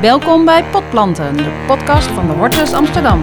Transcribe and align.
Welkom 0.00 0.44
bij 0.44 0.64
Potplanten, 0.64 1.36
de 1.36 1.64
podcast 1.66 2.06
van 2.06 2.26
de 2.26 2.32
Hortus 2.32 2.72
Amsterdam. 2.72 3.20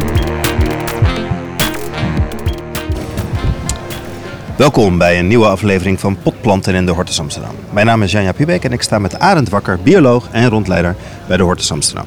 Welkom 4.58 4.98
bij 4.98 5.20
een 5.20 5.28
nieuwe 5.28 5.48
aflevering 5.48 6.00
van 6.00 6.18
Potplanten 6.24 6.76
in 6.76 6.86
de 6.86 6.92
Hortus 6.92 7.20
Amsterdam. 7.20 7.56
Mijn 7.72 7.86
naam 7.86 8.04
is 8.04 8.12
Janja 8.12 8.32
Pubek 8.32 8.64
en 8.64 8.72
ik 8.72 8.82
sta 8.82 9.00
met 9.00 9.20
Arend 9.20 9.50
Wakker, 9.50 9.80
bioloog 9.84 10.28
en 10.32 10.50
rondleider 10.50 10.96
bij 11.28 11.38
de 11.38 11.44
Hortus 11.44 11.72
Amsterdam. 11.72 12.06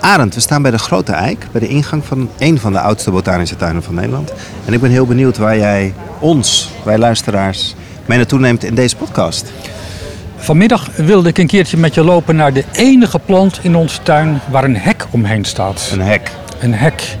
Arend, 0.00 0.34
we 0.34 0.40
staan 0.40 0.62
bij 0.62 0.70
de 0.70 0.78
Grote 0.78 1.12
Eik, 1.12 1.46
bij 1.52 1.60
de 1.60 1.68
ingang 1.68 2.04
van 2.04 2.30
een 2.38 2.58
van 2.58 2.72
de 2.72 2.80
oudste 2.80 3.10
botanische 3.10 3.56
tuinen 3.56 3.82
van 3.82 3.94
Nederland. 3.94 4.32
En 4.64 4.72
ik 4.72 4.80
ben 4.80 4.90
heel 4.90 5.06
benieuwd 5.06 5.36
waar 5.36 5.56
jij 5.56 5.94
ons, 6.18 6.70
wij 6.84 6.98
luisteraars, 6.98 7.74
mee 8.04 8.18
naartoe 8.18 8.38
neemt 8.38 8.64
in 8.64 8.74
deze 8.74 8.96
podcast. 8.96 9.52
Vanmiddag 10.36 10.88
wilde 10.96 11.28
ik 11.28 11.38
een 11.38 11.46
keertje 11.46 11.76
met 11.76 11.94
je 11.94 12.04
lopen 12.04 12.36
naar 12.36 12.52
de 12.52 12.64
enige 12.72 13.18
plant 13.18 13.58
in 13.62 13.76
onze 13.76 14.02
tuin 14.02 14.40
waar 14.50 14.64
een 14.64 14.76
hek 14.76 15.06
omheen 15.10 15.44
staat. 15.44 15.88
Een 15.92 16.00
hek. 16.00 16.30
Een 16.60 16.74
hek. 16.74 17.16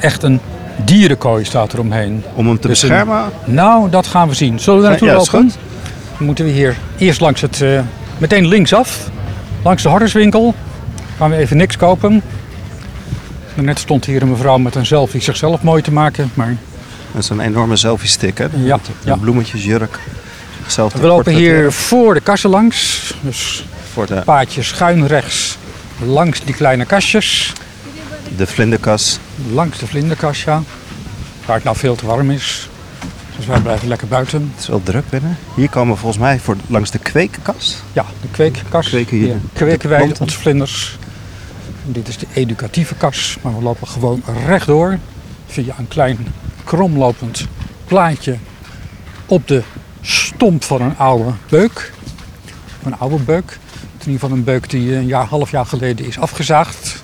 Echt 0.00 0.22
een 0.22 0.40
dierenkooi 0.84 1.44
staat 1.44 1.72
er 1.72 1.78
omheen. 1.80 2.24
Om 2.34 2.46
hem 2.46 2.60
te 2.60 2.68
Dus 2.68 2.82
een- 2.82 2.88
beschermen? 2.88 3.24
Nou, 3.44 3.90
dat 3.90 4.06
gaan 4.06 4.28
we 4.28 4.34
zien. 4.34 4.60
Zullen 4.60 4.80
we 4.82 4.88
naartoe 4.88 5.08
Ja, 5.08 5.14
lopen? 5.14 5.30
goed. 5.40 5.56
Dan 6.16 6.26
moeten 6.26 6.44
we 6.44 6.50
hier 6.50 6.76
eerst 6.98 7.20
langs 7.20 7.40
het, 7.40 7.60
eh, 7.62 7.80
meteen 8.18 8.46
linksaf, 8.46 9.08
langs 9.64 9.82
de 9.82 9.88
hortuswinkel. 9.88 10.54
Gaan 11.18 11.30
we 11.30 11.36
even 11.36 11.56
niks 11.56 11.76
kopen. 11.76 12.22
Net 13.54 13.78
stond 13.78 14.04
hier 14.04 14.22
een 14.22 14.30
mevrouw 14.30 14.58
met 14.58 14.74
een 14.74 14.86
selfie 14.86 15.20
zichzelf 15.22 15.62
mooi 15.62 15.82
te 15.82 15.92
maken. 15.92 16.30
Maar 16.34 16.56
Dat 17.12 17.22
is 17.22 17.28
een 17.28 17.40
enorme 17.40 17.76
selfie 17.76 18.08
stick, 18.08 18.38
hè? 18.38 18.46
Ja, 18.56 18.76
Met 18.76 18.88
ja. 19.04 19.12
een 19.12 19.20
bloemetjesjurk. 19.20 19.98
We 20.76 21.06
lopen 21.06 21.32
hier 21.32 21.72
voor 21.72 22.14
de 22.14 22.20
kassen 22.20 22.50
langs. 22.50 23.14
Dus 23.20 23.64
Voor 23.92 24.06
de, 24.06 24.22
paadje 24.24 24.62
schuin 24.62 25.06
rechts 25.06 25.58
langs 26.06 26.40
die 26.44 26.54
kleine 26.54 26.84
kastjes. 26.84 27.52
de 28.36 28.46
vlinderkas. 28.46 29.18
Langs 29.52 29.78
de 29.78 29.86
vlinderkast, 29.86 30.44
ja. 30.44 30.62
Waar 31.46 31.54
het 31.56 31.64
nou 31.64 31.76
veel 31.76 31.94
te 31.94 32.06
warm 32.06 32.30
is. 32.30 32.68
Dus 33.36 33.46
wij 33.46 33.60
blijven 33.60 33.88
lekker 33.88 34.08
buiten. 34.08 34.50
Het 34.54 34.62
is 34.62 34.68
wel 34.68 34.82
druk 34.82 35.10
binnen. 35.10 35.36
Hier 35.54 35.68
komen 35.68 35.94
we 35.94 36.00
volgens 36.00 36.22
mij 36.22 36.38
voor, 36.38 36.56
langs 36.66 36.90
de 36.90 36.98
kweekkas. 36.98 37.76
Ja, 37.92 38.04
de 38.20 38.28
kweekkast. 38.30 38.88
Kweken 38.88 39.16
hier 39.16 39.36
kweken 39.52 39.88
wij 39.88 40.12
onze 40.20 40.38
vlinders. 40.38 40.98
En 41.86 41.92
dit 41.92 42.08
is 42.08 42.18
de 42.18 42.26
educatieve 42.32 42.94
kas. 42.94 43.36
Maar 43.42 43.56
we 43.56 43.62
lopen 43.62 43.88
gewoon 43.88 44.22
rechtdoor. 44.46 44.98
Via 45.46 45.74
een 45.78 45.88
klein 45.88 46.26
kromlopend 46.64 47.46
plaatje. 47.84 48.36
Op 49.26 49.48
de 49.48 49.62
stomp 50.34 50.64
van 50.64 50.82
een 50.82 50.96
oude 50.96 51.30
beuk. 51.48 51.92
Een 52.84 52.98
oude 52.98 53.16
beuk. 53.16 53.58
In 53.98 54.10
ieder 54.10 54.20
geval 54.20 54.36
een 54.36 54.44
beuk 54.44 54.70
die 54.70 54.94
een 54.94 55.06
jaar, 55.06 55.26
half 55.26 55.50
jaar 55.50 55.66
geleden 55.66 56.06
is 56.06 56.18
afgezaagd. 56.18 57.02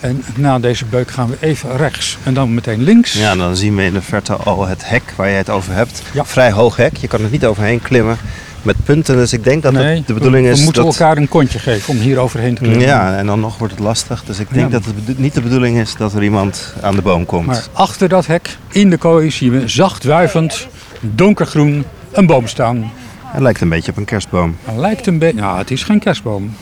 En 0.00 0.24
na 0.34 0.58
deze 0.58 0.84
beuk 0.84 1.10
gaan 1.10 1.28
we 1.28 1.36
even 1.40 1.76
rechts 1.76 2.18
en 2.22 2.34
dan 2.34 2.54
meteen 2.54 2.82
links. 2.82 3.12
Ja, 3.12 3.34
dan 3.36 3.56
zien 3.56 3.76
we 3.76 3.82
in 3.82 3.92
de 3.92 4.02
verte 4.02 4.34
al 4.34 4.66
het 4.66 4.88
hek 4.88 5.02
waar 5.16 5.28
je 5.28 5.36
het 5.36 5.50
over 5.50 5.74
hebt. 5.74 6.02
Ja. 6.12 6.24
Vrij 6.24 6.52
hoog 6.52 6.76
hek. 6.76 6.96
Je 6.96 7.08
kan 7.08 7.20
er 7.22 7.30
niet 7.30 7.46
overheen 7.46 7.82
klimmen 7.82 8.16
met 8.62 8.76
punten. 8.84 9.16
Dus 9.16 9.32
ik 9.32 9.44
denk 9.44 9.62
dat 9.62 9.72
nee, 9.72 9.96
het 9.96 10.06
de 10.06 10.12
bedoeling 10.12 10.46
we, 10.46 10.52
is 10.52 10.58
we 10.58 10.64
moeten 10.64 10.84
dat... 10.84 10.92
elkaar 10.98 11.16
een 11.16 11.28
kontje 11.28 11.58
geven 11.58 11.94
om 11.94 12.00
hier 12.00 12.18
overheen 12.18 12.54
te 12.54 12.60
klimmen. 12.62 12.86
Ja, 12.86 13.16
en 13.16 13.26
dan 13.26 13.40
nog 13.40 13.58
wordt 13.58 13.72
het 13.74 13.82
lastig. 13.82 14.24
Dus 14.24 14.38
ik 14.38 14.46
denk 14.50 14.72
Ja. 14.72 14.78
dat 14.78 14.84
het 15.04 15.18
niet 15.18 15.34
de 15.34 15.40
bedoeling 15.40 15.78
is 15.78 15.94
dat 15.96 16.14
er 16.14 16.22
iemand 16.22 16.74
aan 16.80 16.94
de 16.94 17.02
boom 17.02 17.26
komt. 17.26 17.46
Maar 17.46 17.66
achter 17.72 18.08
dat 18.08 18.26
hek, 18.26 18.56
in 18.68 18.90
de 18.90 18.96
kooi, 18.96 19.30
zien 19.30 19.50
we 19.50 19.68
zacht 19.68 20.04
wuivend, 20.04 20.66
donkergroen, 21.00 21.84
een 22.12 22.26
boom 22.26 22.46
staan. 22.46 22.90
Het 23.24 23.40
lijkt 23.40 23.60
een 23.60 23.68
beetje 23.68 23.90
op 23.90 23.96
een 23.96 24.04
kerstboom. 24.04 24.56
Het 24.64 24.76
lijkt 24.76 25.06
een 25.06 25.18
beetje... 25.18 25.40
Nou, 25.40 25.58
het 25.58 25.70
is 25.70 25.82
geen 25.82 25.98
kerstboom. 25.98 26.54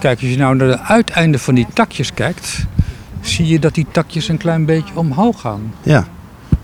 Kijk, 0.00 0.20
als 0.20 0.30
je 0.30 0.36
nou 0.36 0.56
naar 0.56 0.68
de 0.68 0.80
uiteinden 0.80 1.40
van 1.40 1.54
die 1.54 1.66
takjes 1.72 2.14
kijkt... 2.14 2.66
zie 3.20 3.46
je 3.46 3.58
dat 3.58 3.74
die 3.74 3.86
takjes 3.90 4.28
een 4.28 4.36
klein 4.36 4.64
beetje 4.64 4.94
omhoog 4.94 5.40
gaan. 5.40 5.74
Ja, 5.82 6.06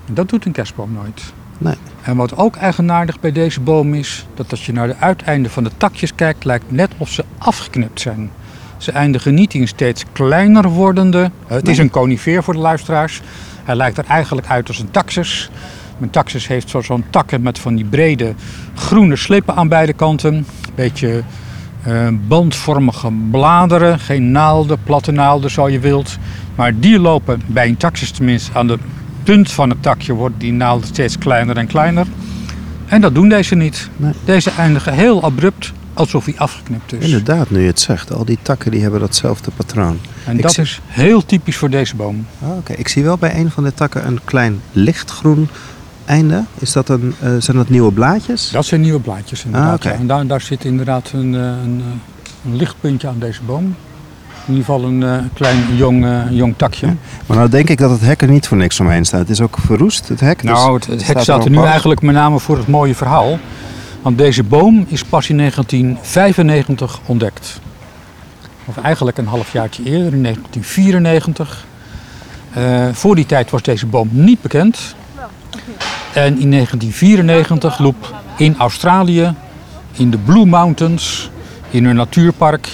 En 0.06 0.14
dat 0.14 0.28
doet 0.28 0.44
een 0.44 0.52
kerstboom 0.52 0.92
nooit. 0.92 1.22
nee. 1.58 1.74
En 2.02 2.16
wat 2.16 2.36
ook 2.36 2.56
eigenaardig 2.56 3.20
bij 3.20 3.32
deze 3.32 3.60
boom 3.60 3.94
is... 3.94 4.26
dat 4.34 4.50
als 4.50 4.66
je 4.66 4.72
naar 4.72 4.86
de 4.86 4.96
uiteinden 4.96 5.50
van 5.50 5.64
de 5.64 5.70
takjes 5.76 6.14
kijkt... 6.14 6.44
lijkt 6.44 6.70
net 6.70 6.90
of 6.96 7.08
ze 7.10 7.24
afgeknipt 7.38 8.00
zijn. 8.00 8.30
Ze 8.76 8.92
eindigen 8.92 9.34
niet 9.34 9.54
in 9.54 9.68
steeds 9.68 10.04
kleiner 10.12 10.68
wordende... 10.68 11.30
Het 11.46 11.68
is 11.68 11.78
een 11.78 11.90
conifeer 11.90 12.42
voor 12.42 12.54
de 12.54 12.60
luisteraars. 12.60 13.22
Hij 13.64 13.74
lijkt 13.76 13.98
er 13.98 14.04
eigenlijk 14.08 14.46
uit 14.46 14.68
als 14.68 14.78
een 14.78 14.90
taxus. 14.90 15.50
Een 16.00 16.10
taxus 16.10 16.46
heeft 16.46 16.70
zo- 16.70 16.80
zo'n 16.82 17.04
takken 17.10 17.42
met 17.42 17.58
van 17.58 17.74
die 17.74 17.84
brede 17.84 18.34
groene 18.74 19.16
slippen 19.16 19.54
aan 19.54 19.68
beide 19.68 19.92
kanten. 19.92 20.34
Een 20.34 20.46
beetje 20.74 21.22
eh, 21.82 22.08
bandvormige 22.28 23.12
bladeren. 23.30 23.98
Geen 23.98 24.30
naalden, 24.30 24.78
platte 24.84 25.10
naalden 25.12 25.50
zo 25.50 25.68
je 25.68 25.78
wilt. 25.80 26.18
Maar 26.54 26.78
die 26.80 26.98
lopen 26.98 27.42
bij 27.46 27.68
een 27.68 27.76
taxus 27.76 28.10
tenminste 28.10 28.50
aan 28.54 28.66
de 28.66 28.78
punt 29.22 29.50
van 29.52 29.70
het 29.70 29.82
takje 29.82 30.12
worden 30.12 30.38
die 30.38 30.52
naalden 30.52 30.86
steeds 30.88 31.18
kleiner 31.18 31.56
en 31.56 31.66
kleiner. 31.66 32.06
En 32.86 33.00
dat 33.00 33.14
doen 33.14 33.28
deze 33.28 33.54
niet. 33.54 33.88
Nee. 33.96 34.12
Deze 34.24 34.50
eindigen 34.58 34.92
heel 34.92 35.22
abrupt 35.22 35.72
alsof 35.94 36.24
hij 36.24 36.34
afgeknipt 36.36 36.92
is. 36.92 37.04
Inderdaad, 37.04 37.50
nu 37.50 37.60
je 37.60 37.66
het 37.66 37.80
zegt. 37.80 38.12
Al 38.12 38.24
die 38.24 38.38
takken 38.42 38.70
die 38.70 38.82
hebben 38.82 39.00
datzelfde 39.00 39.50
patroon. 39.56 39.98
En 40.24 40.36
Ik 40.36 40.42
dat 40.42 40.52
zie- 40.52 40.62
is 40.62 40.80
heel 40.86 41.24
typisch 41.24 41.56
voor 41.56 41.70
deze 41.70 41.96
boom. 41.96 42.26
Ah, 42.42 42.48
Oké, 42.56 42.72
ik 42.72 42.88
zie 42.88 43.04
wel 43.04 43.18
bij 43.18 43.34
een 43.36 43.50
van 43.50 43.64
de 43.64 43.74
takken 43.74 44.06
een 44.06 44.20
klein 44.24 44.60
lichtgroen 44.72 45.48
einde. 46.08 46.44
Is 46.58 46.72
dat 46.72 46.88
een, 46.88 47.14
eh, 47.20 47.30
zijn 47.38 47.56
dat 47.56 47.68
nieuwe 47.68 47.92
blaadjes? 47.92 48.50
Dat 48.50 48.64
zijn 48.64 48.80
nieuwe 48.80 49.00
blaadjes 49.00 49.44
inderdaad. 49.44 49.86
Ah, 49.86 49.92
ja. 49.92 49.98
En 49.98 50.06
daar, 50.06 50.26
daar 50.26 50.40
zit 50.40 50.64
inderdaad 50.64 51.10
een, 51.12 51.34
eh, 51.34 51.40
een, 51.40 51.82
eh, 51.84 52.50
een 52.50 52.56
lichtpuntje 52.56 53.08
aan 53.08 53.18
deze 53.18 53.42
boom. 53.42 53.64
In 54.46 54.54
ieder 54.54 54.64
geval 54.64 54.84
een 54.84 55.30
klein 55.34 55.76
jong, 55.76 56.06
jong 56.30 56.54
takje. 56.56 56.86
Maar 57.26 57.36
nou 57.36 57.48
denk 57.48 57.68
ik 57.68 57.78
dat 57.78 57.90
het 57.90 58.00
hek 58.00 58.22
er 58.22 58.28
niet 58.28 58.46
voor 58.48 58.56
niks 58.56 58.80
omheen 58.80 59.04
staat. 59.04 59.20
Het 59.20 59.30
is 59.30 59.40
ook 59.40 59.58
verroest, 59.58 60.08
het 60.08 60.20
hek. 60.20 60.42
dus 60.42 60.50
Nou, 60.50 60.74
het, 60.74 60.86
het 60.86 61.06
hek 61.06 61.20
staat 61.20 61.44
er 61.44 61.50
nu 61.50 61.62
eigenlijk 61.62 62.02
met 62.02 62.14
name 62.14 62.38
voor 62.38 62.56
het 62.56 62.66
mooie 62.66 62.94
verhaal. 62.94 63.38
Want 64.02 64.18
deze 64.18 64.42
boom 64.42 64.84
is 64.88 65.04
pas 65.04 65.28
in 65.28 65.36
1995 65.36 67.00
ontdekt. 67.06 67.60
Of 68.64 68.76
eigenlijk 68.76 69.18
een 69.18 69.26
halfjaartje 69.26 69.82
eerder, 69.82 70.12
in 70.12 70.22
1994. 70.22 71.66
Eh, 72.52 72.88
voor 72.92 73.14
die 73.14 73.26
tijd 73.26 73.50
was 73.50 73.62
deze 73.62 73.86
boom 73.86 74.08
niet 74.12 74.42
bekend. 74.42 74.94
En 76.18 76.40
in 76.40 76.50
1994 76.50 77.78
liep 77.78 78.14
in 78.36 78.56
Australië, 78.58 79.34
in 79.92 80.10
de 80.10 80.18
Blue 80.18 80.46
Mountains, 80.46 81.30
in 81.70 81.84
een 81.84 81.96
natuurpark, 81.96 82.68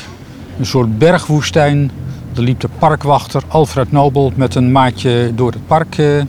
een 0.59 0.67
soort 0.67 0.99
bergwoestijn. 0.99 1.91
Daar 2.33 2.45
liep 2.45 2.61
de 2.61 2.69
parkwachter 2.79 3.43
Alfred 3.49 3.93
Nobel 3.93 4.33
met 4.35 4.55
een 4.55 4.73
maatje 4.73 5.33
door 5.35 5.51
het 5.51 5.67
park 5.67 5.99
eh, 5.99 6.21
eh, 6.21 6.27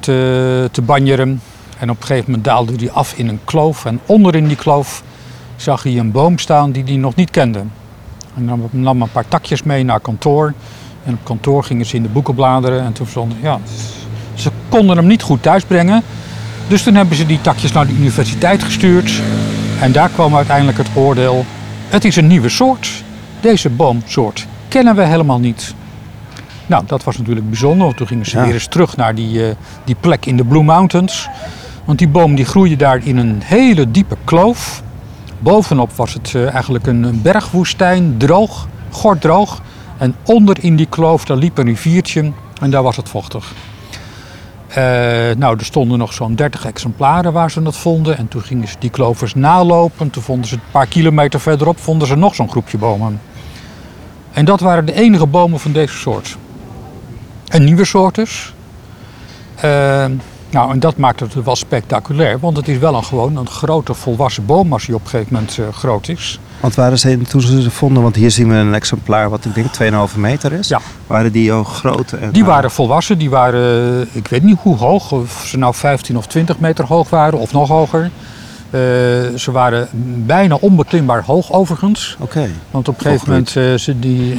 te, 0.00 0.68
te 0.72 0.82
banjeren. 0.82 1.40
En 1.78 1.90
op 1.90 2.00
een 2.00 2.06
gegeven 2.06 2.30
moment 2.30 2.44
daalde 2.44 2.72
hij 2.76 2.90
af 2.90 3.12
in 3.16 3.28
een 3.28 3.40
kloof. 3.44 3.84
En 3.84 4.00
onder 4.06 4.34
in 4.34 4.46
die 4.46 4.56
kloof 4.56 5.02
zag 5.56 5.82
hij 5.82 5.98
een 5.98 6.12
boom 6.12 6.38
staan 6.38 6.72
die 6.72 6.84
hij 6.84 6.96
nog 6.96 7.14
niet 7.14 7.30
kende. 7.30 7.62
En 8.36 8.44
nam, 8.44 8.68
nam 8.70 9.02
een 9.02 9.12
paar 9.12 9.28
takjes 9.28 9.62
mee 9.62 9.84
naar 9.84 10.00
kantoor. 10.00 10.52
En 11.04 11.12
op 11.12 11.24
kantoor 11.24 11.64
gingen 11.64 11.86
ze 11.86 11.96
in 11.96 12.02
de 12.02 12.08
boeken 12.08 12.34
bladeren. 12.34 12.82
En 12.82 12.92
toen 12.92 13.06
stonden, 13.06 13.38
ja, 13.42 13.58
konden 14.78 14.96
hem 14.96 15.06
niet 15.06 15.22
goed 15.22 15.42
thuisbrengen. 15.42 16.02
Dus 16.68 16.82
toen 16.82 16.94
hebben 16.94 17.16
ze 17.16 17.26
die 17.26 17.40
takjes 17.40 17.72
naar 17.72 17.86
de 17.86 17.92
universiteit 17.92 18.62
gestuurd. 18.62 19.12
En 19.80 19.92
daar 19.92 20.08
kwam 20.08 20.36
uiteindelijk 20.36 20.78
het 20.78 20.86
oordeel. 20.94 21.44
Het 21.88 22.04
is 22.04 22.16
een 22.16 22.26
nieuwe 22.26 22.48
soort. 22.48 23.04
Deze 23.40 23.70
boomsoort 23.70 24.46
kennen 24.68 24.94
we 24.96 25.02
helemaal 25.04 25.38
niet. 25.38 25.74
Nou, 26.66 26.84
dat 26.86 27.04
was 27.04 27.18
natuurlijk 27.18 27.48
bijzonder. 27.48 27.84
Want 27.84 27.96
toen 27.96 28.06
gingen 28.06 28.26
ze 28.26 28.36
Ja. 28.36 28.44
weer 28.44 28.54
eens 28.54 28.66
terug 28.66 28.96
naar 28.96 29.14
die, 29.14 29.48
eh, 29.48 29.54
die 29.84 29.96
plek 30.00 30.26
in 30.26 30.36
de 30.36 30.44
Blue 30.44 30.62
Mountains. 30.62 31.28
Want 31.84 31.98
die 31.98 32.08
boom 32.08 32.34
die 32.34 32.44
groeide 32.44 32.76
daar 32.76 33.06
in 33.06 33.16
een 33.16 33.40
hele 33.44 33.90
diepe 33.90 34.16
kloof. 34.24 34.82
Bovenop 35.38 35.92
was 35.92 36.12
het 36.12 36.32
eh, 36.34 36.52
eigenlijk 36.52 36.86
een, 36.86 37.20
bergwoestijn, 37.22 38.14
droog, 38.18 38.68
gorddroog. 38.90 39.62
En 39.98 40.14
onder 40.24 40.56
in 40.60 40.76
die 40.76 40.86
kloof 40.88 41.24
daar 41.24 41.36
liep 41.36 41.58
een 41.58 41.66
riviertje 41.66 42.32
en 42.60 42.70
daar 42.70 42.82
was 42.82 42.96
het 42.96 43.08
vochtig. 43.08 43.52
Eh, 44.74 45.36
nou, 45.36 45.58
er 45.58 45.64
stonden 45.64 45.98
nog 45.98 46.12
zo'n 46.12 46.34
30 46.34 46.66
exemplaren 46.66 47.32
waar 47.32 47.50
ze 47.50 47.62
dat 47.62 47.76
vonden. 47.76 48.16
En 48.16 48.28
toen 48.28 48.42
gingen 48.42 48.68
ze 48.68 48.76
die 48.78 48.90
klovers 48.90 49.34
nalopen. 49.34 50.10
Toen 50.10 50.22
vonden 50.22 50.48
ze 50.48 50.54
een 50.54 50.60
paar 50.70 50.86
kilometer 50.86 51.40
verderop 51.40 51.78
vonden 51.78 52.08
ze 52.08 52.16
nog 52.16 52.34
zo'n 52.34 52.50
groepje 52.50 52.78
bomen. 52.78 53.20
En 54.32 54.44
dat 54.44 54.60
waren 54.60 54.86
de 54.86 54.92
enige 54.92 55.26
bomen 55.26 55.60
van 55.60 55.72
deze 55.72 55.96
soort. 55.96 56.36
Een 57.48 57.64
nieuwe 57.64 57.84
soort 57.84 58.14
dus. 58.14 58.54
Eh, 60.54 60.60
nou, 60.60 60.72
en 60.72 60.80
dat 60.80 60.96
maakt 60.96 61.20
het 61.20 61.44
wel 61.44 61.56
spectaculair. 61.56 62.38
Want 62.38 62.56
het 62.56 62.68
is 62.68 62.78
wel 62.78 62.94
een, 62.94 63.04
gewoon 63.04 63.36
een 63.36 63.48
grote 63.48 63.94
volwassen 63.94 64.46
boom 64.46 64.72
als 64.72 64.86
die 64.86 64.94
op 64.94 65.00
een 65.00 65.08
gegeven 65.08 65.32
moment 65.32 65.58
eh, 65.58 65.68
groot 65.68 66.08
is. 66.08 66.40
Want 66.60 66.74
waren 66.74 66.98
ze 66.98 67.18
toen 67.18 67.40
ze 67.40 67.62
ze 67.62 67.70
vonden, 67.70 68.02
want 68.02 68.16
hier 68.16 68.30
zien 68.30 68.48
we 68.48 68.54
een 68.54 68.74
exemplaar 68.74 69.30
wat 69.30 69.44
ik 69.44 69.54
denk 69.54 69.66
2,5 70.10 70.16
meter 70.16 70.52
is. 70.52 70.68
Ja. 70.68 70.80
Waren 71.06 71.32
die 71.32 71.52
al 71.52 71.64
groot? 71.64 72.12
En, 72.12 72.30
Die 72.30 72.42
eh, 72.42 72.48
waren 72.48 72.70
volwassen, 72.70 73.18
die 73.18 73.30
waren, 73.30 74.08
ik 74.12 74.28
weet 74.28 74.42
niet 74.42 74.58
hoe 74.60 74.76
hoog, 74.76 75.12
of 75.12 75.44
ze 75.46 75.58
nou 75.58 75.74
15 75.74 76.16
of 76.16 76.26
20 76.26 76.58
meter 76.58 76.84
hoog 76.84 77.10
waren 77.10 77.38
of 77.38 77.52
nog 77.52 77.68
hoger. 77.68 78.10
Eh, 78.74 78.80
ze 79.36 79.50
waren 79.52 79.88
bijna 80.26 80.56
onbeklimbaar 80.60 81.24
hoog 81.24 81.52
overigens. 81.52 82.16
Oké. 82.18 82.50
Want 82.70 82.88
op 82.88 82.94
een 82.94 83.02
gegeven 83.02 83.28
moment, 83.28 83.56
eh, 83.56 83.74
ze 83.74 83.98
die, 83.98 84.32
eh, 84.32 84.38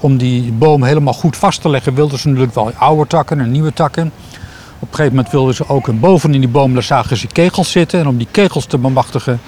om 0.00 0.16
die 0.16 0.52
boom 0.52 0.82
helemaal 0.82 1.12
goed 1.12 1.36
vast 1.36 1.60
te 1.60 1.68
leggen, 1.68 1.94
wilden 1.94 2.18
ze 2.18 2.28
natuurlijk 2.28 2.54
wel 2.54 2.72
oude 2.76 3.06
takken 3.06 3.40
en 3.40 3.50
nieuwe 3.50 3.72
takken. 3.72 4.12
Op 4.80 4.88
een 4.88 4.94
gegeven 4.94 5.16
moment 5.16 5.32
wilden 5.32 5.54
ze 5.54 5.68
ook 5.68 5.88
en 5.88 6.00
boven 6.00 6.34
in 6.34 6.40
die 6.40 6.48
boom, 6.48 6.74
daar 6.74 6.82
zagen 6.82 7.16
ze 7.16 7.26
kegels 7.26 7.70
zitten. 7.70 8.00
En 8.00 8.08
om 8.08 8.16
die 8.16 8.28
kegels 8.30 8.64
te 8.66 8.78
bemachtigen, 8.78 9.40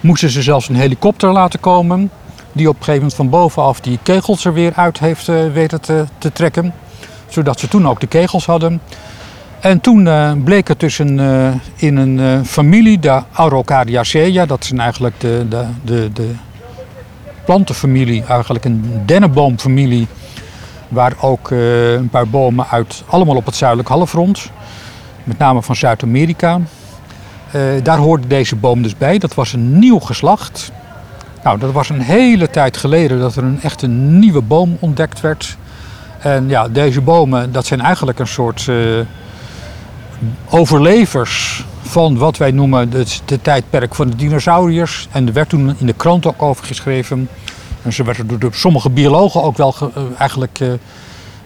moesten 0.00 0.30
ze 0.30 0.42
zelfs 0.42 0.68
een 0.68 0.74
helikopter 0.74 1.32
laten 1.32 1.60
komen. 1.60 2.10
Die 2.52 2.68
op 2.68 2.74
een 2.74 2.84
gegeven 2.84 3.00
moment 3.00 3.14
van 3.14 3.28
bovenaf 3.28 3.80
die 3.80 3.98
kegels 4.02 4.44
er 4.44 4.52
weer 4.52 4.72
uit 4.74 4.98
heeft 4.98 5.28
eh, 5.28 5.52
weten 5.52 5.80
te, 5.80 6.04
te 6.18 6.32
trekken. 6.32 6.74
Zodat 7.28 7.60
ze 7.60 7.68
toen 7.68 7.88
ook 7.88 8.00
de 8.00 8.06
kegels 8.06 8.46
hadden. 8.46 8.80
En 9.60 9.80
toen 9.80 10.06
eh, 10.06 10.32
bleek 10.44 10.68
het 10.68 10.80
dus 10.80 10.98
een, 10.98 11.20
eh, 11.20 11.54
in 11.76 11.96
een 11.96 12.46
familie, 12.46 12.98
de 12.98 13.22
Araucariaceae, 13.32 14.46
dat 14.46 14.68
een 14.72 14.80
eigenlijk 14.80 15.20
de, 15.20 15.46
de, 15.48 15.66
de, 15.84 16.12
de 16.12 16.30
plantenfamilie, 17.44 18.24
eigenlijk 18.24 18.64
een 18.64 19.02
dennenboomfamilie, 19.06 20.06
waar 20.88 21.12
ook 21.20 21.50
een 21.50 22.08
paar 22.10 22.28
bomen 22.28 22.66
uit, 22.70 23.02
allemaal 23.06 23.36
op 23.36 23.46
het 23.46 23.56
zuidelijk 23.56 23.88
halfrond, 23.88 24.50
met 25.28 25.38
name 25.38 25.62
van 25.62 25.76
Zuid-Amerika. 25.76 26.60
Eh, 27.50 27.60
daar 27.82 27.98
hoorde 27.98 28.26
deze 28.26 28.56
boom 28.56 28.82
dus 28.82 28.96
bij. 28.96 29.18
Dat 29.18 29.34
was 29.34 29.52
een 29.52 29.78
nieuw 29.78 29.98
geslacht. 29.98 30.72
Nou, 31.44 31.58
dat 31.58 31.72
was 31.72 31.88
een 31.88 32.00
hele 32.00 32.50
tijd 32.50 32.76
geleden 32.76 33.18
dat 33.20 33.36
er 33.36 33.42
een 33.44 33.60
echt 33.62 33.82
een 33.82 34.18
nieuwe 34.18 34.40
boom 34.42 34.76
ontdekt 34.80 35.20
werd. 35.20 35.56
En 36.18 36.48
ja, 36.48 36.68
deze 36.68 37.00
bomen, 37.00 37.52
dat 37.52 37.66
zijn 37.66 37.80
eigenlijk 37.80 38.18
een 38.18 38.26
soort 38.26 38.68
eh, 38.68 38.76
overlevers 40.48 41.64
van 41.82 42.18
wat 42.18 42.36
wij 42.36 42.50
noemen 42.50 42.90
het 42.92 43.22
de 43.24 43.40
tijdperk 43.40 43.94
van 43.94 44.10
de 44.10 44.16
dinosauriërs. 44.16 45.08
En 45.12 45.26
er 45.26 45.32
werd 45.32 45.48
toen 45.48 45.74
in 45.78 45.86
de 45.86 45.92
krant 45.92 46.26
ook 46.26 46.42
over 46.42 46.64
geschreven. 46.64 47.28
En 47.82 47.92
ze 47.92 48.04
werden 48.04 48.38
door, 48.38 48.54
sommige 48.54 48.90
biologen 48.90 49.42
ook 49.42 49.56
wel 49.56 49.72
ge- 49.72 49.90
eh, 49.94 50.02
eigenlijk 50.18 50.60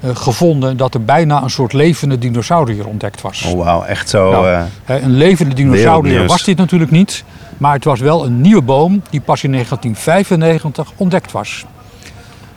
gevonden 0.03 0.77
dat 0.77 0.95
er 0.95 1.05
bijna 1.05 1.43
een 1.43 1.51
soort 1.51 1.73
levende 1.73 2.19
dinosaurier 2.19 2.87
ontdekt 2.87 3.21
was. 3.21 3.43
Oh, 3.43 3.65
wauw. 3.65 3.83
Echt 3.83 4.09
zo. 4.09 4.31
Nou, 4.31 4.47
eh, 4.87 5.03
Een 5.03 5.17
levende 5.17 5.55
dinosaurier 5.55 6.27
was 6.27 6.45
dit 6.45 6.57
natuurlijk 6.57 6.91
niet. 6.91 7.25
Maar 7.59 7.75
het 7.75 7.85
was 7.85 8.01
wel 8.01 8.25
een 8.25 8.41
nieuwe 8.41 8.63
boom 8.63 9.03
die 9.11 9.21
pas 9.21 9.43
in 9.43 9.51
1995 9.51 10.93
ontdekt 10.97 11.33
was. 11.33 11.65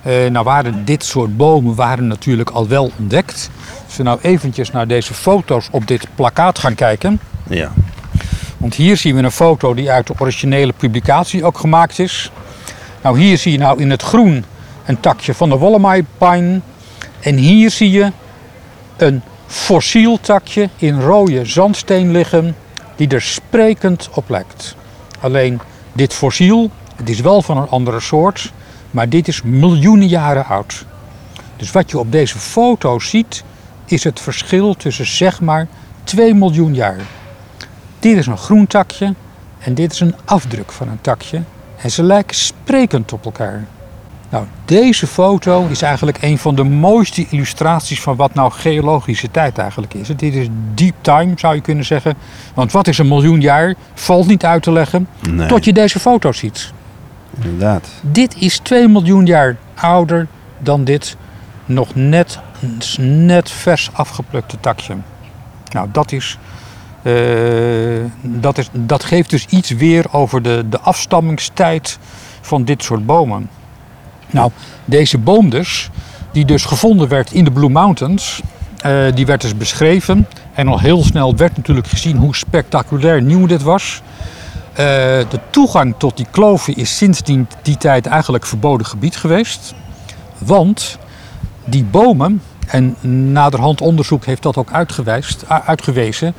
Eh, 0.01 0.13
nou 0.29 0.45
waren 0.45 0.85
dit 0.85 1.03
soort 1.03 1.37
bomen 1.37 1.75
waren 1.75 2.07
natuurlijk 2.07 2.49
al 2.49 2.67
wel 2.67 2.91
ontdekt. 2.99 3.49
Als 3.85 3.97
we 3.97 4.03
nou 4.03 4.19
eventjes 4.21 4.71
naar 4.71 4.87
deze 4.87 5.13
foto's 5.13 5.67
op 5.71 5.87
dit 5.87 6.07
plakkaat 6.15 6.59
gaan 6.59 6.75
kijken. 6.75 7.19
ja. 7.47 7.71
Want 8.57 8.77
hier 8.77 8.97
zien 8.97 9.15
we 9.15 9.23
een 9.23 9.31
foto 9.31 9.73
die 9.73 9.91
uit 9.91 10.07
de 10.07 10.13
originele 10.17 10.73
publicatie 10.77 11.43
ook 11.45 11.57
gemaakt 11.57 11.99
is. 11.99 12.31
Nou, 13.01 13.19
hier 13.19 13.37
zie 13.37 13.51
je 13.51 13.57
nou 13.57 13.81
in 13.81 13.89
het 13.89 14.01
groen 14.01 14.45
een 14.85 14.99
takje 14.99 15.33
van 15.33 15.49
de 15.49 15.57
Wollemi 15.57 16.05
pine. 16.17 16.59
En 17.25 17.35
hier 17.35 17.71
zie 17.71 17.91
je 17.91 18.11
een 18.97 19.21
fossiel 19.47 20.19
takje 20.19 20.69
in 20.75 21.01
rode 21.01 21.45
zandsteen 21.45 22.11
liggen 22.11 22.55
die 22.95 23.07
er 23.07 23.21
sprekend 23.21 24.09
op 24.13 24.29
lijkt. 24.29 24.75
Alleen 25.19 25.59
dit 25.93 26.13
fossiel, 26.13 26.69
het 26.95 27.09
is 27.09 27.19
wel 27.19 27.41
van 27.41 27.57
een 27.57 27.69
andere 27.69 27.99
soort, 27.99 28.53
maar 28.91 29.09
dit 29.09 29.27
is 29.27 29.41
miljoenen 29.41 30.07
jaren 30.07 30.45
oud. 30.45 30.85
Dus 31.55 31.71
wat 31.71 31.91
je 31.91 31.99
op 31.99 32.11
deze 32.11 32.39
foto 32.39 32.99
ziet, 32.99 33.43
is 33.85 34.03
het 34.03 34.19
verschil 34.19 34.73
tussen 34.73 35.07
zeg 35.07 35.41
maar 35.41 35.67
2 36.03 36.33
miljoen 36.33 36.73
jaar. 36.73 36.99
Dit 37.99 38.17
is 38.17 38.27
een 38.27 38.37
groen 38.37 38.67
takje 38.67 39.13
en 39.59 39.73
dit 39.73 39.91
is 39.91 39.99
een 39.99 40.15
afdruk 40.25 40.71
van 40.71 40.87
een 40.87 41.01
takje. 41.01 41.41
En 41.77 41.91
ze 41.91 42.03
lijken 42.03 42.35
sprekend 42.35 43.13
op 43.13 43.25
elkaar. 43.25 43.67
Nou, 44.35 44.47
deze 44.65 45.07
foto 45.07 45.67
is 45.67 45.81
eigenlijk 45.81 46.17
een 46.21 46.37
van 46.37 46.55
de 46.55 46.63
mooiste 46.63 47.25
illustraties 47.29 48.01
van 48.01 48.15
wat 48.15 48.33
nou 48.33 48.51
geologische 48.51 49.31
tijd 49.31 49.57
eigenlijk 49.57 49.93
is. 49.93 50.07
Dit 50.07 50.33
is 50.33 50.47
deep 50.73 50.95
time, 51.01 51.33
zou 51.35 51.55
je 51.55 51.61
kunnen 51.61 51.85
zeggen. 51.85 52.15
Want 52.53 52.71
wat 52.71 52.87
is 52.87 52.97
een 52.97 53.07
miljoen 53.07 53.41
jaar? 53.41 53.75
Valt 53.93 54.27
niet 54.27 54.45
uit 54.45 54.63
te 54.63 54.71
leggen. 54.71 55.07
Nee, 55.29 55.47
Tot 55.47 55.65
je 55.65 55.73
deze 55.73 55.99
foto 55.99 56.31
ziet. 56.31 56.73
inderdaad. 57.41 57.89
Dit 58.01 58.35
is 58.39 58.57
2 58.57 58.87
miljoen 58.87 59.25
jaar 59.25 59.57
ouder 59.75 60.27
dan 60.57 60.83
dit 60.83 61.17
nog 61.65 61.95
net, 61.95 62.39
net 62.99 63.51
vers 63.51 63.89
afgeplukte 63.93 64.57
takje. 64.59 64.95
Nou, 65.71 65.87
dat, 65.91 66.11
is, 66.11 66.37
eh, 67.01 67.13
dat, 68.21 68.57
is, 68.57 68.69
dat 68.71 69.03
geeft 69.03 69.29
dus 69.29 69.45
iets 69.45 69.69
weer 69.69 70.05
over 70.11 70.41
de, 70.41 70.65
de 70.69 70.79
afstammingstijd 70.79 71.99
van 72.41 72.63
dit 72.63 72.83
soort 72.83 73.05
bomen. 73.05 73.49
Nou, 74.29 74.51
deze 74.85 75.17
boom 75.17 75.49
dus, 75.49 75.89
die 76.31 76.45
dus 76.45 76.65
gevonden 76.65 77.07
werd 77.07 77.31
in 77.31 77.43
de 77.43 77.51
Blue 77.51 77.69
Mountains, 77.69 78.41
eh, 78.81 79.05
die 79.13 79.25
werd 79.25 79.41
dus 79.41 79.57
beschreven. 79.57 80.27
En 80.53 80.67
al 80.67 80.79
heel 80.79 81.03
snel 81.03 81.35
werd 81.35 81.57
natuurlijk 81.57 81.87
gezien 81.87 82.17
hoe 82.17 82.35
spectaculair 82.35 83.21
nieuw 83.21 83.45
dit 83.45 83.61
was. 83.61 84.01
Eh, 84.71 84.85
de 85.29 85.39
toegang 85.49 85.95
tot 85.97 86.17
die 86.17 86.27
kloven 86.31 86.75
is 86.75 86.97
sinds 86.97 87.21
die, 87.21 87.77
tijd 87.77 88.05
eigenlijk 88.05 88.45
verboden 88.45 88.85
gebied 88.85 89.15
geweest. 89.15 89.73
Want 90.37 90.97
die 91.65 91.83
bomen, 91.83 92.41
en 92.67 92.95
naderhand 93.31 93.81
onderzoek 93.81 94.25
heeft 94.25 94.41
dat 94.41 94.57
ook 94.57 94.71
uitgewijst, 94.71 95.45
uitgewezen, 95.47 96.33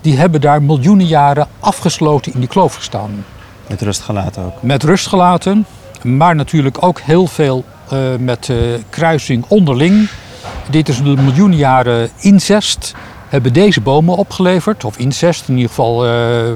die 0.00 0.16
hebben 0.16 0.40
daar 0.40 0.62
miljoenen 0.62 1.06
jaren 1.06 1.48
afgesloten 1.60 2.32
in 2.32 2.40
die 2.40 2.48
kloof 2.48 2.74
gestaan. 2.74 3.24
Met 3.66 3.82
rust 3.82 4.00
gelaten 4.00 4.44
ook. 4.44 4.62
Met 4.62 4.82
rust 4.82 5.06
gelaten, 5.06 5.66
maar 6.04 6.34
natuurlijk 6.34 6.82
ook 6.82 7.00
heel 7.00 7.26
veel 7.26 7.64
eh, 7.88 7.98
met 8.18 8.48
eh, 8.48 8.56
kruising 8.90 9.44
onderling. 9.48 10.08
Dit 10.70 10.88
is 10.88 11.02
de 11.02 11.16
miljoenen 11.16 11.58
jaren 11.58 12.10
incest, 12.20 12.94
hebben 13.28 13.52
deze 13.52 13.80
bomen 13.80 14.16
opgeleverd. 14.16 14.84
Of 14.84 14.98
incest, 14.98 15.48
in 15.48 15.54
ieder 15.54 15.68
geval, 15.68 16.04
eh, 16.04 16.50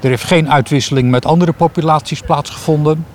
er 0.00 0.08
heeft 0.08 0.24
geen 0.24 0.50
uitwisseling 0.50 1.10
met 1.10 1.26
andere 1.26 1.52
populaties 1.52 2.20
plaatsgevonden. 2.20 3.06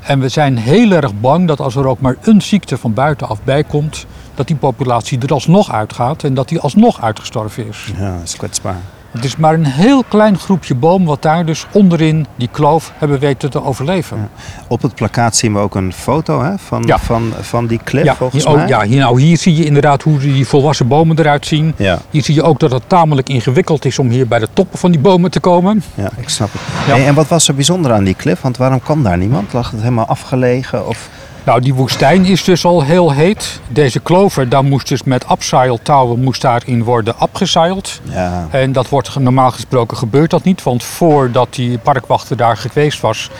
En 0.00 0.20
we 0.20 0.28
zijn 0.28 0.58
heel 0.58 0.90
erg 0.90 1.20
bang 1.20 1.48
dat 1.48 1.60
als 1.60 1.76
er 1.76 1.86
ook 1.86 2.00
maar 2.00 2.16
een 2.20 2.42
ziekte 2.42 2.78
van 2.78 2.94
buitenaf 2.94 3.42
bij 3.42 3.64
komt, 3.64 4.06
dat 4.34 4.46
die 4.46 4.56
populatie 4.56 5.18
er 5.18 5.32
alsnog 5.32 5.72
uitgaat 5.72 6.24
en 6.24 6.34
dat 6.34 6.48
die 6.48 6.60
alsnog 6.60 7.02
uitgestorven 7.02 7.68
is. 7.68 7.92
Ja, 7.98 8.12
dat 8.12 8.22
is 8.22 8.36
kwetsbaar. 8.36 8.80
Het 9.12 9.24
is 9.24 9.36
maar 9.36 9.54
een 9.54 9.64
heel 9.66 10.04
klein 10.08 10.38
groepje 10.38 10.74
boom 10.74 11.04
wat 11.04 11.22
daar 11.22 11.44
dus 11.46 11.66
onderin 11.72 12.26
die 12.36 12.48
kloof 12.52 12.92
hebben 12.98 13.18
weten 13.18 13.50
te 13.50 13.64
overleven. 13.64 14.30
Op 14.68 14.82
het 14.82 14.94
plakkaat 14.94 15.36
zien 15.36 15.52
we 15.52 15.58
ook 15.58 15.74
een 15.74 15.92
foto 15.92 16.42
hè, 16.42 16.58
van, 16.58 16.82
Ja. 16.86 16.98
van, 16.98 17.32
van 17.40 17.66
die 17.66 17.80
cliff, 17.84 18.04
Ja, 18.04 18.14
volgens 18.14 18.44
hier, 18.44 18.56
mij. 18.56 18.68
ja 18.68 18.82
hier, 18.82 18.98
nou, 19.00 19.20
hier 19.20 19.36
zie 19.36 19.56
je 19.56 19.64
inderdaad 19.64 20.02
hoe 20.02 20.18
die 20.18 20.46
volwassen 20.46 20.88
bomen 20.88 21.18
eruit 21.18 21.46
zien. 21.46 21.74
Ja, 21.76 21.98
Hier 22.10 22.22
zie 22.22 22.34
je 22.34 22.42
ook 22.42 22.58
dat 22.60 22.70
het 22.72 22.82
tamelijk 22.86 23.28
ingewikkeld 23.28 23.84
is 23.84 23.98
om 23.98 24.08
hier 24.08 24.28
bij 24.28 24.38
de 24.38 24.48
toppen 24.52 24.78
van 24.78 24.90
die 24.90 25.00
bomen 25.00 25.30
te 25.30 25.40
komen. 25.40 25.82
ja, 25.94 26.10
ik 26.16 26.28
snap 26.28 26.48
het. 26.52 26.60
Hey, 26.64 27.06
en 27.06 27.14
wat 27.14 27.28
was 27.28 27.48
er 27.48 27.54
bijzonder 27.54 27.92
aan 27.92 28.04
die 28.04 28.14
cliff? 28.16 28.40
Want 28.42 28.56
waarom 28.56 28.80
kwam 28.80 29.02
daar 29.02 29.18
niemand? 29.18 29.52
Lag 29.52 29.70
het 29.70 29.80
helemaal 29.80 30.06
afgelegen? 30.06 30.88
Of... 30.88 31.08
Nou, 31.44 31.60
die 31.60 31.74
woestijn 31.74 32.24
is 32.24 32.44
dus 32.44 32.64
al 32.64 32.82
heel 32.82 33.12
heet. 33.12 33.60
Deze 33.68 34.00
klover, 34.00 34.48
daar 34.48 34.64
moest 34.64 34.88
dus 34.88 35.02
met 35.02 35.26
abseiltouwen 35.26 36.20
moest 36.22 36.40
daarin 36.40 36.84
worden 36.84 37.18
abgeseild. 37.18 38.00
Ja, 38.02 38.46
En 38.50 38.72
dat 38.72 38.88
wordt 38.88 39.18
normaal 39.18 39.50
gesproken 39.50 39.96
gebeurt 39.96 40.30
dat 40.30 40.44
niet, 40.44 40.62
want 40.62 40.82
voordat 40.84 41.54
die 41.54 41.78
parkwachter 41.78 42.36
daar 42.36 42.56
geweest 42.56 43.00
was, 43.00 43.30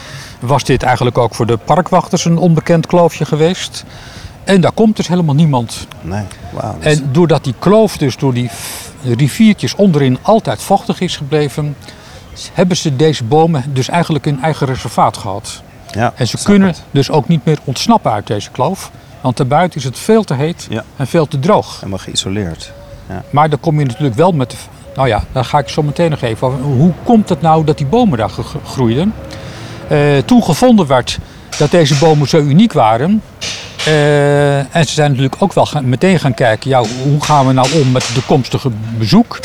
was 0.41 0.65
dit 0.65 0.83
eigenlijk 0.83 1.19
ook 1.19 1.35
voor 1.35 1.47
de 1.47 1.57
parkwachters 1.57 2.25
een 2.25 2.39
onbekend 2.39 2.87
kloofje 2.87 3.25
geweest. 3.25 3.85
En 4.45 4.61
daar 4.61 4.73
komt 4.73 4.97
dus 4.97 5.09
helemaal 5.09 5.35
niemand. 5.35 5.87
nee. 6.01 6.23
Is- 6.81 6.99
En 6.99 7.09
doordat 7.13 7.45
die 7.45 7.55
kloof 7.59 7.97
dus 7.97 8.17
door 8.17 8.35
die 8.35 8.51
riviertjes 9.05 9.75
onderin 9.75 10.19
altijd 10.23 10.63
vochtig 10.63 11.01
is 11.01 11.17
gebleven, 11.17 11.77
hebben 12.53 12.77
ze 12.77 12.97
deze 12.97 13.25
bomen 13.25 13.65
dus 13.73 13.89
eigenlijk 13.89 14.27
een 14.27 14.43
eigen 14.43 14.67
reservaat 14.67 15.17
gehad. 15.17 15.63
Ja, 15.93 16.13
En 16.17 16.29
ze 16.29 16.37
kunnen 16.43 16.69
het. 16.69 16.83
dus 16.91 17.11
ook 17.11 17.29
niet 17.29 17.45
meer 17.45 17.59
ontsnappen 17.65 18.13
uit 18.13 18.27
deze 18.27 18.51
kloof, 18.51 18.91
want 19.21 19.37
daarbuiten 19.37 19.79
is 19.79 19.85
het 19.85 19.99
veel 19.99 20.25
te 20.25 20.35
heet 20.35 20.67
Ja. 20.71 20.85
en 20.97 21.07
veel 21.07 21.29
te 21.29 21.39
droog. 21.39 21.75
Helemaal 21.77 21.99
geïsoleerd. 21.99 22.73
Maar 23.31 23.51
dan 23.51 23.61
kom 23.61 23.79
je 23.79 23.85
natuurlijk 23.85 24.15
wel 24.15 24.33
met 24.33 24.51
de. 24.51 24.57
Nou 24.97 25.09
ja, 25.09 25.25
daar 25.33 25.45
ga 25.45 25.59
ik 25.59 25.69
zo 25.69 25.83
meteen 25.83 26.11
nog 26.11 26.21
even 26.23 26.47
over. 26.47 26.59
Hoe 26.61 26.93
komt 27.05 27.29
het 27.29 27.41
nou 27.41 27.65
dat 27.65 27.79
die 27.79 27.87
bomen 27.87 28.19
daar 28.19 28.31
groeiden? 28.67 29.15
Eh, 29.89 29.99
toen 30.25 30.43
gevonden 30.43 30.87
werd 30.87 31.19
dat 31.59 31.71
deze 31.71 31.95
bomen 31.95 32.29
zo 32.29 32.39
uniek 32.39 32.73
waren. 32.73 33.23
eh, 33.87 34.59
en 34.77 34.85
ze 34.87 34.93
zijn 34.93 35.09
natuurlijk 35.11 35.37
ook 35.43 35.53
wel 35.53 35.67
gaan- 35.67 35.89
meteen 35.89 36.19
gaan 36.21 36.35
kijken, 36.35 36.71
ja, 36.71 36.83
hoe 37.03 37.25
gaan 37.25 37.47
we 37.47 37.53
nou 37.53 37.73
om 37.73 37.93
met 37.93 38.11
de 38.15 38.23
komstige 38.27 38.71
bezoek? 38.99 39.41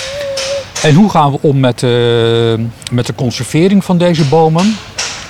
En 0.84 0.94
hoe 0.96 1.10
gaan 1.10 1.32
we 1.32 1.38
om 1.42 1.60
met, 1.60 1.84
eh, 1.84 1.90
met 2.92 3.06
de 3.06 3.16
conservering 3.16 3.86
van 3.86 3.98
deze 3.98 4.24
bomen? 4.26 4.76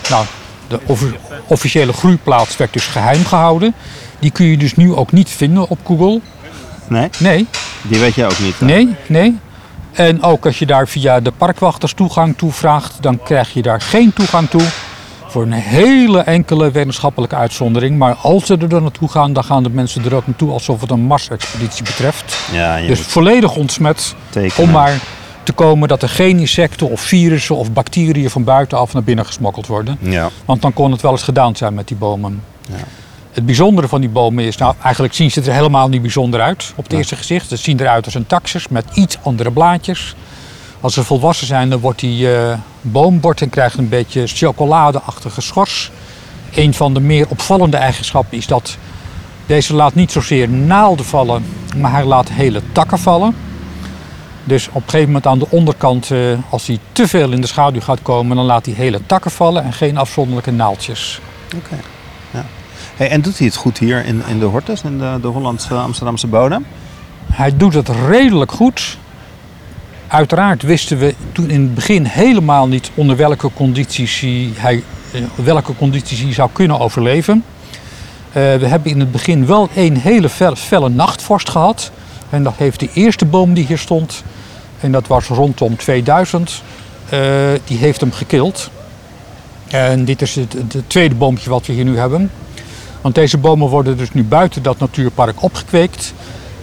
Nou, 0.09 0.25
de 0.67 0.79
offi- 0.85 1.17
officiële 1.47 1.93
groeiplaats 1.93 2.57
werd 2.57 2.73
dus 2.73 2.85
geheim 2.85 3.25
gehouden. 3.25 3.73
Die 4.19 4.31
kun 4.31 4.45
je 4.45 4.57
dus 4.57 4.75
nu 4.75 4.93
ook 4.93 5.11
niet 5.11 5.29
vinden 5.29 5.69
op 5.69 5.79
Google. 5.85 6.19
Nee, 6.87 7.09
Nee, 7.19 7.47
die 7.81 7.99
weet 7.99 8.15
jij 8.15 8.25
ook 8.25 8.39
niet. 8.39 8.61
Nee, 8.61 8.95
nee. 9.07 9.37
En 9.93 10.23
ook 10.23 10.45
als 10.45 10.59
je 10.59 10.65
daar 10.65 10.87
via 10.87 11.19
de 11.19 11.31
parkwachters 11.31 11.93
toegang 11.93 12.37
toe 12.37 12.51
vraagt, 12.51 12.93
dan 13.01 13.19
krijg 13.23 13.53
je 13.53 13.61
daar 13.61 13.81
geen 13.81 14.13
toegang 14.13 14.49
toe. 14.49 14.61
Voor 15.27 15.41
een 15.41 15.51
hele 15.51 16.19
enkele 16.19 16.71
wetenschappelijke 16.71 17.35
uitzondering. 17.35 17.97
Maar 17.97 18.13
als 18.13 18.45
ze 18.45 18.57
er 18.57 18.69
dan 18.69 18.81
naartoe 18.81 19.09
gaan, 19.09 19.33
dan 19.33 19.43
gaan 19.43 19.63
de 19.63 19.69
mensen 19.69 20.05
er 20.05 20.15
ook 20.15 20.27
naartoe 20.27 20.51
alsof 20.51 20.81
het 20.81 20.91
een 20.91 20.99
Mars-expeditie 21.01 21.83
betreft. 21.83 22.37
Ja, 22.51 22.77
Dus 22.77 22.97
moet 22.97 23.07
volledig 23.07 23.55
ontsmet 23.55 24.15
tekenen. 24.29 24.67
om 24.67 24.71
maar 24.73 24.93
te 25.47 25.53
komen 25.53 25.87
dat 25.87 26.01
er 26.01 26.09
geen 26.09 26.39
insecten 26.39 26.89
of 26.89 27.01
virussen 27.01 27.55
of 27.55 27.71
bacteriën 27.71 28.29
van 28.29 28.43
buitenaf 28.43 28.93
naar 28.93 29.03
binnen 29.03 29.25
gesmokkeld 29.25 29.67
worden. 29.67 29.97
Ja, 29.99 30.29
Want 30.45 30.61
dan 30.61 30.73
kon 30.73 30.91
het 30.91 31.01
wel 31.01 31.11
eens 31.11 31.23
gedaan 31.23 31.55
zijn 31.55 31.73
met 31.73 31.87
die 31.87 31.97
bomen. 31.97 32.43
Ja. 32.69 32.75
Het 33.31 33.45
bijzondere 33.45 33.87
van 33.87 34.01
die 34.01 34.09
bomen 34.09 34.43
is, 34.43 34.57
nou 34.57 34.73
eigenlijk 34.83 35.13
zien 35.13 35.31
ze 35.31 35.41
er 35.41 35.53
helemaal 35.53 35.89
niet 35.89 36.01
bijzonder 36.01 36.41
uit 36.41 36.73
op 36.75 36.83
het 36.83 36.91
Ja. 36.91 36.97
eerste 36.97 37.15
gezicht. 37.15 37.47
Ze 37.49 37.55
zien 37.55 37.79
eruit 37.79 38.05
als 38.05 38.13
een 38.13 38.27
taxus 38.27 38.67
met 38.67 38.85
iets 38.93 39.17
andere 39.23 39.51
blaadjes. 39.51 40.15
Als 40.81 40.93
ze 40.93 41.03
volwassen 41.03 41.47
zijn, 41.47 41.69
dan 41.69 41.79
wordt 41.79 41.99
die 41.99 42.27
boom 42.81 43.21
wordt 43.21 43.41
en 43.41 43.49
krijgt 43.49 43.77
een 43.77 43.89
beetje 43.89 44.27
chocoladeachtige 44.27 45.41
schors. 45.41 45.91
Een 46.55 46.73
van 46.73 46.93
de 46.93 46.99
meer 46.99 47.25
opvallende 47.29 47.77
eigenschappen 47.77 48.37
is 48.37 48.47
dat 48.47 48.77
deze 49.45 49.73
laat 49.73 49.93
niet 49.93 50.11
zozeer 50.11 50.49
naalden 50.49 51.05
vallen, 51.05 51.45
maar 51.77 51.91
hij 51.91 52.05
laat 52.05 52.29
hele 52.29 52.61
takken 52.71 52.99
vallen. 52.99 53.35
Dus 54.47 54.67
op 54.67 54.75
een 54.75 54.81
gegeven 54.81 55.05
moment 55.05 55.27
aan 55.27 55.39
de 55.39 55.47
onderkant, 55.49 56.11
eh, 56.11 56.19
als 56.49 56.67
hij 56.67 56.79
te 56.91 57.07
veel 57.07 57.31
in 57.31 57.41
de 57.41 57.47
schaduw 57.47 57.81
gaat 57.81 58.01
komen, 58.01 58.35
dan 58.35 58.45
laat 58.45 58.65
hij 58.65 58.75
hele 58.75 58.99
takken 59.05 59.31
vallen 59.31 59.63
en 59.63 59.73
geen 59.73 59.97
afzonderlijke 59.97 60.51
naaldjes. 60.51 61.21
oké. 61.55 61.75
Ja. 62.31 62.45
Hey, 62.95 63.09
en 63.09 63.21
doet 63.21 63.37
hij 63.37 63.47
het 63.47 63.55
goed 63.55 63.77
hier 63.77 64.05
in, 64.05 64.23
in 64.27 64.39
de 64.39 64.45
Hortus, 64.45 64.81
in 64.81 64.97
de, 64.97 65.17
de 65.21 65.27
Hollandse 65.27 65.73
Amsterdamse 65.73 66.27
bodem? 66.27 66.65
Hij 67.31 67.57
doet 67.57 67.73
het 67.73 67.89
redelijk 68.07 68.51
goed. 68.51 68.97
Uiteraard 70.07 70.61
wisten 70.61 70.97
we 70.97 71.15
toen 71.31 71.49
in 71.49 71.61
het 71.61 71.75
begin 71.75 72.05
helemaal 72.05 72.67
niet 72.67 72.91
onder 72.93 73.15
welke 73.15 73.49
condities 73.53 74.19
hij, 74.55 74.83
eh, 75.13 75.21
welke 75.35 75.75
condities 75.75 76.21
hij 76.21 76.33
zou 76.33 76.49
kunnen 76.53 76.79
overleven. 76.79 77.43
Eh, 78.27 78.33
we 78.33 78.65
hebben 78.65 78.91
in 78.91 78.99
het 78.99 79.11
begin 79.11 79.45
wel 79.45 79.69
een 79.75 79.97
hele 79.97 80.29
felle, 80.29 80.55
felle 80.55 80.89
nachtvorst 80.89 81.49
gehad. 81.49 81.91
En 82.29 82.43
dat 82.43 82.53
heeft 82.57 82.79
de 82.79 82.89
eerste 82.93 83.25
boom 83.25 83.53
die 83.53 83.65
hier 83.65 83.77
stond, 83.77 84.23
en 84.79 84.91
dat 84.91 85.07
was 85.07 85.27
rondom 85.27 85.75
2000, 85.75 86.61
eh, 87.09 87.19
die 87.65 87.77
heeft 87.77 87.99
hem 87.99 88.11
gekild. 88.11 88.69
En 89.67 90.05
dit 90.05 90.21
is 90.21 90.35
het, 90.35 90.55
tweede 90.87 91.15
boompje 91.15 91.49
wat 91.49 91.65
we 91.65 91.73
hier 91.73 91.85
nu 91.85 91.97
hebben. 91.97 92.31
Want 93.01 93.15
deze 93.15 93.37
bomen 93.37 93.67
worden 93.67 93.97
dus 93.97 94.13
nu 94.13 94.23
buiten 94.23 94.63
dat 94.63 94.79
natuurpark 94.79 95.43
opgekweekt. 95.43 96.13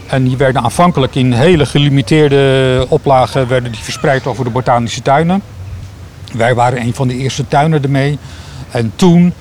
En 0.06 0.25
die 0.25 0.37
werden 0.37 0.62
aanvankelijk 0.62 1.14
in 1.14 1.33
hele 1.33 1.66
gelimiteerde 1.66 2.87
oplagen 2.88 3.49
werden 3.49 3.73
die 3.73 3.83
verspreid 3.83 4.26
over 4.26 4.44
de 4.44 4.50
botanische 4.50 5.02
tuinen. 5.02 5.42
Wij 6.33 6.54
waren 6.54 6.80
een 6.80 6.94
van 6.94 7.09
de 7.09 7.16
eerste 7.16 7.49
tuinen 7.49 7.83
ermee. 7.83 8.18
En 8.71 8.92
toen 8.97 9.33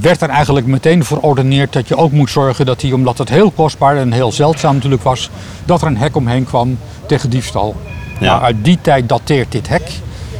werd 0.00 0.22
er 0.22 0.28
eigenlijk 0.28 0.66
meteen 0.66 1.04
verordeneerd 1.04 1.72
dat 1.72 1.88
je 1.88 1.96
ook 1.96 2.12
moet 2.12 2.30
zorgen 2.30 2.66
dat 2.66 2.82
hij, 2.82 2.92
omdat 2.92 3.18
het 3.18 3.28
heel 3.28 3.50
kostbaar 3.50 3.96
en 3.96 4.12
heel 4.12 4.32
zeldzaam 4.32 4.74
natuurlijk 4.74 5.02
was, 5.02 5.30
dat 5.64 5.80
er 5.80 5.86
een 5.86 5.96
hek 5.96 6.16
omheen 6.16 6.44
kwam 6.44 6.78
tegen 7.06 7.30
diefstal. 7.30 7.76
Ja. 8.20 8.26
Nou, 8.26 8.42
uit 8.42 8.56
die 8.62 8.78
tijd 8.80 9.08
dateert 9.08 9.52
dit 9.52 9.68
hek. 9.68 9.90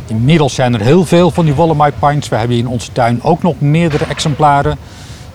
Inmiddels 0.06 0.54
zijn 0.54 0.74
er 0.74 0.80
heel 0.80 1.04
veel 1.04 1.30
van 1.30 1.44
die 1.44 1.54
Wollemi 1.54 1.90
pines. 1.98 2.28
We 2.28 2.36
hebben 2.36 2.56
in 2.56 2.68
onze 2.68 2.92
tuin 2.92 3.22
ook 3.22 3.42
nog 3.42 3.60
meerdere 3.60 4.04
exemplaren. 4.04 4.76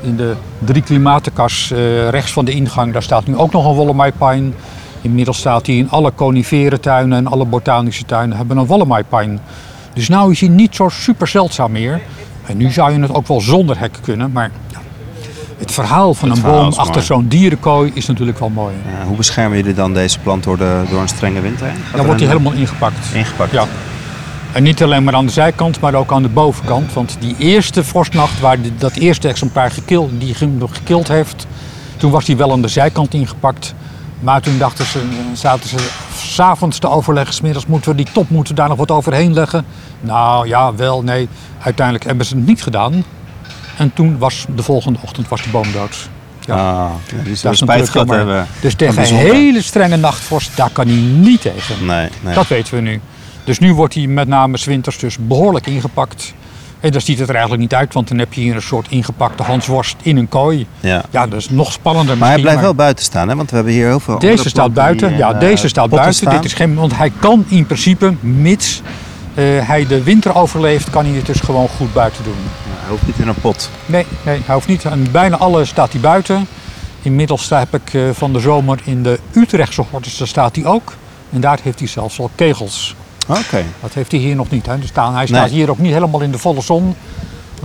In 0.01 0.15
de 0.15 0.35
drie 0.59 0.81
klimatenkas 0.81 1.71
eh, 1.71 2.09
rechts 2.09 2.31
van 2.31 2.45
de 2.45 2.51
ingang, 2.51 2.93
daar 2.93 3.03
staat 3.03 3.27
nu 3.27 3.37
ook 3.37 3.51
nog 3.51 3.65
een 3.65 3.73
Wollemi 3.73 4.11
pine. 4.17 4.51
Inmiddels 5.01 5.37
staat 5.37 5.65
hij 5.65 5.75
in 5.75 5.89
alle 5.89 6.11
conifere 6.15 6.79
tuinen 6.79 7.17
en 7.17 7.27
alle 7.27 7.45
botanische 7.45 8.05
tuinen 8.05 8.37
hebben 8.37 8.57
een 8.57 8.65
Wollemi 8.65 9.03
pine. 9.09 9.37
Dus 9.93 10.09
nu 10.09 10.29
is 10.29 10.39
hij 10.39 10.49
niet 10.49 10.75
zo 10.75 10.89
super 10.89 11.27
zeldzaam 11.27 11.71
meer. 11.71 12.01
En 12.45 12.57
nu 12.57 12.71
zou 12.71 12.91
je 12.93 12.99
het 12.99 13.13
ook 13.13 13.27
wel 13.27 13.41
zonder 13.41 13.79
hek 13.79 13.97
kunnen, 14.01 14.31
maar 14.31 14.51
het 15.57 15.71
verhaal 15.71 16.13
van 16.13 16.29
Het 16.29 16.37
een 16.37 16.43
verhaal 16.43 16.69
boom 16.69 16.79
achter 16.79 17.03
zo'n 17.03 17.27
dierenkooi 17.27 17.91
is 17.93 18.05
natuurlijk 18.05 18.39
wel 18.39 18.49
mooi. 18.49 18.75
Ja, 18.99 19.05
hoe 19.05 19.15
beschermen 19.17 19.57
jullie 19.57 19.73
dan 19.73 19.93
deze 19.93 20.19
plant 20.19 20.43
door, 20.43 20.57
de, 20.57 20.83
door 20.89 21.01
een 21.01 21.07
strenge 21.07 21.41
winter 21.41 21.65
heen? 21.67 21.75
Gaat 21.75 21.95
Dan 21.95 22.05
wordt 22.05 22.19
hij 22.21 22.29
helemaal 22.29 22.53
ingepakt. 22.53 23.13
ingepakt. 23.13 23.51
Ja. 23.51 23.65
En 24.51 24.63
niet 24.63 24.83
alleen 24.83 25.03
maar 25.03 25.15
aan 25.15 25.25
de 25.25 25.31
zijkant, 25.31 25.79
maar 25.79 25.93
ook 25.93 26.11
aan 26.11 26.21
de 26.21 26.29
bovenkant. 26.29 26.93
Want 26.93 27.17
die 27.19 27.35
eerste 27.37 27.83
vorstnacht, 27.83 28.39
waar 28.39 28.61
die- 28.61 28.73
dat 28.77 28.95
eerste 28.95 29.27
exemplaar 29.27 29.71
gekild, 29.71 30.09
die 30.19 30.35
nog 30.47 30.75
gekild 30.75 31.07
heeft, 31.07 31.47
toen 31.97 32.11
was 32.11 32.27
hij 32.27 32.37
wel 32.37 32.51
aan 32.51 32.61
de 32.61 32.67
zijkant 32.67 33.13
ingepakt. 33.13 33.73
Maar 34.19 34.41
toen 34.41 34.57
dachten 34.57 34.85
ze, 34.85 34.99
zaten 35.33 35.69
ze 35.69 35.89
s'avonds 36.17 36.77
te 36.79 36.89
overleggen, 36.89 37.33
smiddags 37.33 37.65
moeten 37.65 37.89
we 37.91 37.97
die 37.97 38.07
top 38.13 38.29
moeten 38.29 38.55
daar 38.55 38.67
nog 38.67 38.77
wat 38.77 38.91
overheen 38.91 39.33
leggen. 39.33 39.65
Nou 40.01 40.47
ja, 40.47 40.75
wel, 40.75 41.01
nee. 41.03 41.27
Uiteindelijk 41.65 42.05
hebben 42.05 42.25
ze 42.25 42.36
het 42.36 42.45
niet 42.45 42.63
gedaan. 42.63 43.03
En 43.77 43.93
toen 43.93 44.17
was 44.17 44.45
de 44.55 44.63
volgende 44.63 45.00
ochtend 45.01 45.27
was 45.27 45.43
de 45.43 45.50
boom 45.50 45.72
dood. 45.72 46.10
Ja. 46.39 46.55
Ah, 46.55 46.89
ja, 47.05 47.24
die 47.24 47.38
Dat 47.41 47.53
is 47.53 47.57
spijt 47.57 47.89
gehad 47.89 48.10
hebben. 48.10 48.48
Dus 48.62 48.75
tegen 48.75 48.95
bijzonder. 48.95 49.34
hele 49.34 49.62
strenge 49.62 49.95
nachtvorst, 49.95 50.57
daar 50.57 50.69
kan 50.69 50.88
hij 50.88 50.95
niet 50.95 51.41
tegen. 51.41 51.86
Nee, 51.86 52.10
nee. 52.22 52.34
Dat 52.34 52.48
weten 52.48 52.74
we 52.74 52.81
nu. 52.81 53.01
Dus 53.43 53.60
nu 53.60 53.74
wordt 53.74 53.93
hij 53.93 54.07
met 54.07 54.27
name 54.27 54.57
winters 54.65 54.98
dus 54.98 55.17
behoorlijk 55.19 55.67
ingepakt. 55.67 56.34
En 56.79 56.91
dan 56.91 57.01
ziet 57.01 57.19
het 57.19 57.27
er 57.27 57.34
eigenlijk 57.34 57.63
niet 57.63 57.74
uit, 57.74 57.93
want 57.93 58.07
dan 58.07 58.17
heb 58.17 58.34
je 58.34 58.41
hier 58.41 58.55
een 58.55 58.62
soort 58.62 58.88
ingepakte 58.89 59.43
hansworst 59.43 59.95
in 60.01 60.17
een 60.17 60.29
kooi. 60.29 60.67
Ja. 60.79 61.03
Ja, 61.10 61.27
dat 61.27 61.39
is 61.39 61.50
nog 61.50 61.72
spannender 61.72 62.17
Maar 62.17 62.29
hij 62.29 62.41
blijft 62.41 62.62
wel 62.62 62.75
buiten 62.75 63.05
staan, 63.05 63.29
hè? 63.29 63.36
want 63.36 63.50
we 63.50 63.55
hebben 63.55 63.74
hier 63.74 63.86
heel 63.86 64.00
veel 64.00 64.19
Deze 64.19 64.50
staat 64.50 64.74
buiten. 64.74 65.17
Ja, 65.17 65.34
eh, 65.34 65.39
deze 65.39 65.67
staat 65.67 65.89
buiten. 65.89 66.13
staan. 66.13 66.36
Dit 66.36 66.45
is 66.45 66.53
geen, 66.53 66.75
want 66.75 66.98
hij 66.98 67.12
kan 67.19 67.45
in 67.48 67.65
principe, 67.65 68.13
mits 68.19 68.81
hij 69.44 69.88
de 69.88 70.04
winter 70.04 70.36
overleeft, 70.36 70.89
kan 70.89 71.06
hij 71.06 71.13
het 71.15 71.25
dus 71.25 71.39
gewoon 71.39 71.68
goed 71.68 71.94
buiten 71.94 72.24
doen. 72.24 72.36
Ja, 72.44 72.80
hij 72.82 72.89
hoeft 72.89 73.06
niet 73.06 73.20
in 73.20 73.27
een 73.27 73.36
pot. 73.42 73.70
Nee, 73.86 74.06
nee, 74.25 74.42
hij 74.46 74.54
hoeft 74.56 74.68
niet. 74.68 74.86
En 74.86 75.12
bijna 75.12 75.38
alle 75.38 75.65
staat 75.65 75.92
hij 75.92 76.01
buiten. 76.01 76.48
Inmiddels 77.01 77.50
heb 77.50 77.75
ik 77.75 77.94
eh, 77.94 78.01
van 78.13 78.34
de 78.34 78.39
zomer 78.39 78.80
in 78.84 79.04
de 79.04 79.20
Utrechtse 79.34 79.84
hortus, 79.89 80.18
daar 80.18 80.27
staat 80.27 80.56
hij 80.56 80.65
ook. 80.65 80.94
En 81.30 81.42
daar 81.42 81.60
heeft 81.63 81.80
hij 81.80 81.88
zelfs 81.88 82.20
al 82.20 82.30
kegels. 82.36 82.96
Oké. 83.27 83.63
Dat 83.82 83.94
heeft 83.94 84.12
hij 84.12 84.20
hier 84.20 84.36
nog 84.36 84.50
niet. 84.50 84.65
Hè. 84.65 84.80
Dus 84.80 84.88
staan, 84.89 85.13
hij 85.15 85.27
staat 85.27 85.42
Nee. 85.50 85.54
hier 85.54 85.70
ook 85.70 85.77
niet 85.77 85.94
helemaal 85.94 86.22
in 86.22 86.32
de 86.32 86.38
volle 86.38 86.62
zon. 86.62 86.96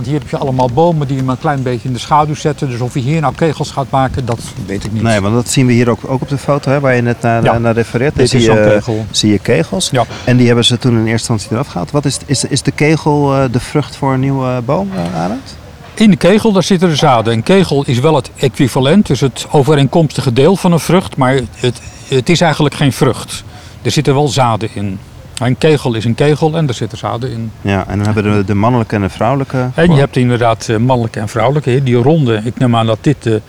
Want 0.01 0.13
hier 0.13 0.21
heb 0.21 0.29
je 0.29 0.37
allemaal 0.37 0.69
bomen 0.73 1.07
die 1.07 1.17
hem 1.17 1.29
een 1.29 1.37
klein 1.37 1.63
beetje 1.63 1.87
in 1.87 1.93
de 1.93 1.99
schaduw 1.99 2.35
zetten. 2.35 2.69
Dus 2.69 2.79
of 2.79 2.93
hij 2.93 3.01
hier 3.01 3.21
nou 3.21 3.35
kegels 3.35 3.71
gaat 3.71 3.89
maken, 3.89 4.25
dat 4.25 4.39
weet 4.65 4.83
ik 4.83 4.91
niet. 4.91 5.01
Nee, 5.01 5.21
want 5.21 5.33
dat 5.33 5.49
zien 5.49 5.65
we 5.65 5.73
hier 5.73 5.89
ook, 5.89 5.99
ook 6.07 6.21
op 6.21 6.29
de 6.29 6.37
foto 6.37 6.71
hè, 6.71 6.79
waar 6.79 6.95
je 6.95 7.01
net 7.01 7.21
naar, 7.21 7.43
Ja. 7.43 7.57
naar 7.57 7.73
refereert. 7.73 8.13
Zie 8.15 8.39
is 8.39 8.45
je, 8.45 8.53
kegel. 8.53 9.05
zie 9.11 9.31
je 9.31 9.39
kegels. 9.39 9.89
Ja. 9.91 10.05
En 10.23 10.37
die 10.37 10.45
hebben 10.47 10.65
ze 10.65 10.77
toen 10.77 10.91
in 10.91 10.97
eerste 10.97 11.11
instantie 11.11 11.51
eraf 11.51 11.67
gehaald. 11.67 11.91
Wat 11.91 12.05
is, 12.05 12.17
is, 12.25 12.43
is 12.43 12.61
de 12.61 12.71
kegel 12.71 13.35
eh, 13.35 13.43
de 13.51 13.59
vrucht 13.59 13.95
voor 13.95 14.13
een 14.13 14.19
nieuwe 14.19 14.61
boom, 14.65 14.89
uh, 14.93 15.19
Arend? 15.19 15.57
In 15.93 16.09
de 16.09 16.17
kegel 16.17 16.51
daar 16.51 16.63
zitten 16.63 16.89
de 16.89 16.95
zaden. 16.95 17.33
Een 17.33 17.43
kegel 17.43 17.83
is 17.85 17.99
wel 17.99 18.15
het 18.15 18.29
equivalent, 18.35 19.07
dus 19.07 19.19
het 19.19 19.45
overeenkomstige 19.51 20.33
deel 20.33 20.55
van 20.55 20.71
een 20.71 20.79
vrucht. 20.79 21.17
Maar 21.17 21.39
het, 21.55 21.81
het 22.07 22.29
is 22.29 22.41
eigenlijk 22.41 22.75
geen 22.75 22.93
vrucht. 22.93 23.43
Er 23.81 23.91
zitten 23.91 24.13
wel 24.13 24.27
zaden 24.27 24.69
in. 24.73 24.99
Een 25.47 25.57
kegel 25.57 25.93
is 25.93 26.05
een 26.05 26.15
kegel 26.15 26.55
en 26.55 26.67
er 26.67 26.73
zitten 26.73 26.97
zaden 26.97 27.31
in. 27.31 27.51
Ja, 27.61 27.87
en 27.87 27.97
dan 27.97 28.05
hebben 28.05 28.23
we 28.31 28.37
de, 28.37 28.45
de 28.45 28.53
mannelijke 28.53 28.95
en 28.95 29.01
de 29.01 29.09
vrouwelijke. 29.09 29.69
En 29.73 29.91
je 29.91 29.99
hebt 29.99 30.15
inderdaad 30.15 30.69
eh, 30.69 30.77
mannelijke 30.77 31.19
en 31.19 31.29
vrouwelijke. 31.29 31.83
Die 31.83 31.95
ronde, 31.95 32.41
ik 32.43 32.57
neem 32.59 32.75
aan 32.75 32.85
dat 32.85 32.97
dit 33.01 33.23
de 33.23 33.41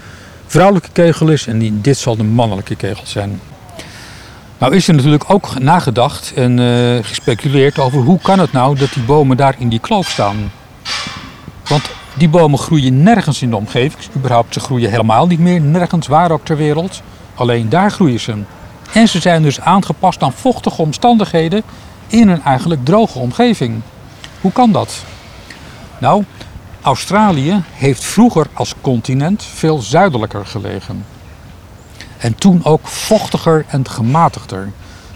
vrouwelijke 0.46 0.88
kegel 0.92 1.28
is 1.28 1.46
en 1.46 1.58
die, 1.58 1.80
dit 1.80 1.96
zal 1.96 2.16
de 2.16 2.24
mannelijke 2.24 2.74
kegel 2.74 3.06
zijn. 3.06 3.40
Nou 4.58 4.74
is 4.74 4.88
er 4.88 4.94
natuurlijk 4.94 5.24
ook 5.30 5.58
nagedacht 5.58 6.32
en 6.34 6.58
eh, 6.58 7.04
gespeculeerd 7.04 7.78
over 7.78 8.00
hoe 8.00 8.18
kan 8.22 8.38
het 8.38 8.52
nou 8.52 8.76
dat 8.76 8.92
die 8.92 9.02
bomen 9.02 9.36
daar 9.36 9.54
in 9.58 9.68
die 9.68 9.80
kloof 9.80 10.08
staan. 10.08 10.36
Want 11.68 11.90
die 12.14 12.28
bomen 12.28 12.58
groeien 12.58 13.02
nergens 13.02 13.42
in 13.42 13.50
de 13.50 13.56
omgeving. 13.56 14.02
Überhaupt, 14.16 14.54
ze 14.54 14.60
groeien 14.60 14.90
helemaal 14.90 15.26
niet 15.26 15.38
meer, 15.38 15.60
nergens 15.60 16.06
waar 16.06 16.30
ook 16.30 16.44
ter 16.44 16.56
wereld. 16.56 17.02
Alleen 17.34 17.68
daar 17.68 17.90
groeien 17.90 18.20
ze. 18.20 18.34
En 18.92 19.08
ze 19.08 19.20
zijn 19.20 19.42
dus 19.42 19.60
aangepast 19.60 20.22
aan 20.22 20.32
vochtige 20.32 20.82
omstandigheden 20.82 21.62
in 22.06 22.28
een 22.28 22.42
eigenlijk 22.42 22.84
droge 22.84 23.18
omgeving. 23.18 23.80
Hoe 24.40 24.52
kan 24.52 24.72
dat? 24.72 25.04
Nou, 25.98 26.24
Australië 26.82 27.62
heeft 27.72 28.04
vroeger 28.04 28.46
als 28.52 28.74
continent 28.80 29.42
veel 29.42 29.78
zuidelijker 29.78 30.46
gelegen. 30.46 31.04
En 32.18 32.34
toen 32.34 32.64
ook 32.64 32.86
vochtiger 32.86 33.64
en 33.68 33.88
gematigder. 33.88 34.72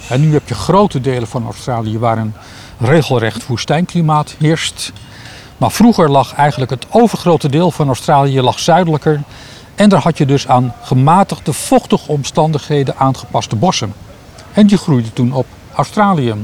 En 0.09 0.21
nu 0.21 0.33
heb 0.33 0.49
je 0.49 0.55
grote 0.55 1.01
delen 1.01 1.29
van 1.29 1.45
Australië 1.45 1.99
waar 1.99 2.19
een 2.19 2.35
regelrecht 2.79 3.47
woestijnklimaat 3.47 4.35
heerst. 4.39 4.93
Maar 5.57 5.71
vroeger 5.71 6.11
lag 6.11 6.35
eigenlijk 6.35 6.71
het 6.71 6.87
overgrote 6.91 7.49
deel 7.49 7.71
van 7.71 7.87
Australië 7.87 8.41
lag 8.41 8.59
zuidelijker. 8.59 9.23
En 9.77 9.89
daar 9.89 10.03
had 10.03 10.19
je 10.19 10.27
dus 10.27 10.49
aan 10.49 10.75
gematigde, 10.83 11.53
vochtige 11.53 12.13
omstandigheden 12.13 12.97
aangepaste 12.97 13.57
bossen. 13.57 13.93
En 14.53 14.67
die 14.67 14.79
groeiden 14.79 15.13
toen 15.13 15.33
op 15.33 15.47
Australië. 15.75 16.35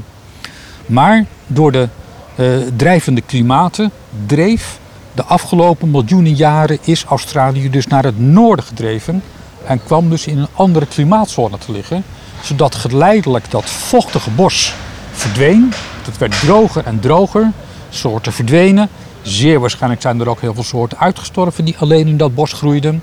Maar 0.86 1.24
door 1.46 1.72
de 1.72 1.88
eh, 2.34 2.46
drijvende 2.76 3.20
klimaten 3.20 3.90
dreef 4.26 4.78
de 5.14 5.24
afgelopen 5.24 5.90
miljoenen 5.90 6.34
jaren 6.34 6.78
is 6.82 7.04
Australië 7.04 7.70
dus 7.70 7.86
naar 7.86 8.04
het 8.04 8.18
noorden 8.18 8.64
gedreven 8.64 9.22
en 9.64 9.84
kwam 9.84 10.10
dus 10.10 10.26
in 10.26 10.38
een 10.38 10.48
andere 10.54 10.86
klimaatzone 10.86 11.58
te 11.58 11.72
liggen. 11.72 12.04
zodat 12.42 12.74
geleidelijk 12.74 13.50
dat 13.50 13.70
vochtige 13.70 14.30
bos 14.30 14.74
verdween. 15.12 15.72
Het 16.04 16.18
werd 16.18 16.40
droger 16.40 16.86
en 16.86 17.00
droger, 17.00 17.50
soorten 17.90 18.32
verdwenen. 18.32 18.88
Zeer 19.22 19.60
waarschijnlijk 19.60 20.02
zijn 20.02 20.20
er 20.20 20.28
ook 20.28 20.40
heel 20.40 20.54
veel 20.54 20.62
soorten 20.62 20.98
uitgestorven 20.98 21.64
die 21.64 21.76
alleen 21.78 22.08
in 22.08 22.16
dat 22.16 22.34
bos 22.34 22.52
groeiden. 22.52 23.02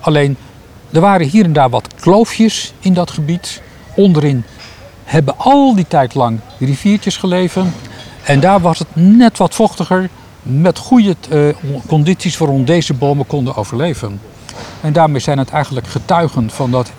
Alleen, 0.00 0.36
er 0.92 1.00
waren 1.00 1.26
hier 1.26 1.44
en 1.44 1.52
daar 1.52 1.70
wat 1.70 1.94
kloofjes 1.94 2.72
in 2.80 2.94
dat 2.94 3.10
gebied. 3.10 3.62
Onderin 3.94 4.44
hebben 5.04 5.38
al 5.38 5.74
die 5.74 5.86
tijd 5.88 6.14
lang 6.14 6.40
riviertjes 6.58 7.16
geleven. 7.16 7.74
En 8.24 8.40
daar 8.40 8.60
was 8.60 8.78
het 8.78 8.88
net 8.92 9.38
wat 9.38 9.54
vochtiger, 9.54 10.08
met 10.42 10.78
goede 10.78 11.16
eh, 11.30 11.40
condities 11.86 12.38
waarom 12.38 12.64
deze 12.64 12.94
bomen 12.94 13.26
konden 13.26 13.56
overleven. 13.56 14.20
En 14.80 14.92
daarmee 14.92 15.20
zijn 15.20 15.38
het 15.38 15.50
eigenlijk 15.50 15.86
getuigen 15.86 16.50
van 16.50 16.70
dat 16.70 16.92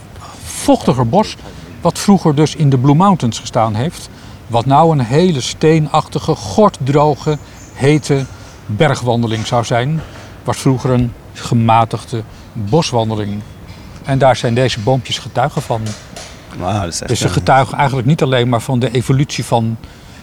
vochtiger 0.43 1.10
bos, 1.10 1.36
wat 1.81 2.00
vroeger 2.00 2.36
dus 2.36 2.55
in 2.55 2.70
de 2.70 2.77
Blue 2.77 2.96
Mountains 2.96 3.39
gestaan 3.39 3.75
heeft. 3.75 4.10
Wat 4.48 4.65
nou 4.65 4.91
een 4.91 5.05
hele 5.05 5.41
steenachtige, 5.41 6.36
gorddroge, 6.36 7.38
hete 7.74 8.25
bergwandeling 8.65 9.48
zou 9.48 9.65
zijn. 9.65 10.01
Was 10.43 10.58
vroeger 10.58 10.89
een 10.89 11.13
gematigde 11.34 12.24
boswandeling. 12.53 13.41
En 14.05 14.17
daar 14.17 14.36
zijn 14.36 14.53
deze 14.53 14.79
boompjes 14.79 15.17
getuigen 15.17 15.62
van. 15.62 15.81
Dat 16.60 16.88
is 16.88 17.00
echt 17.00 17.08
Dus 17.08 17.20
ze 17.20 17.29
getuigen 17.29 17.77
eigenlijk 17.77 18.08
niet 18.08 18.22
alleen 18.22 18.50
maar 18.50 18.62
van 18.62 18.79
de 18.79 18.91
evolutie 18.91 19.46
van, 19.46 19.77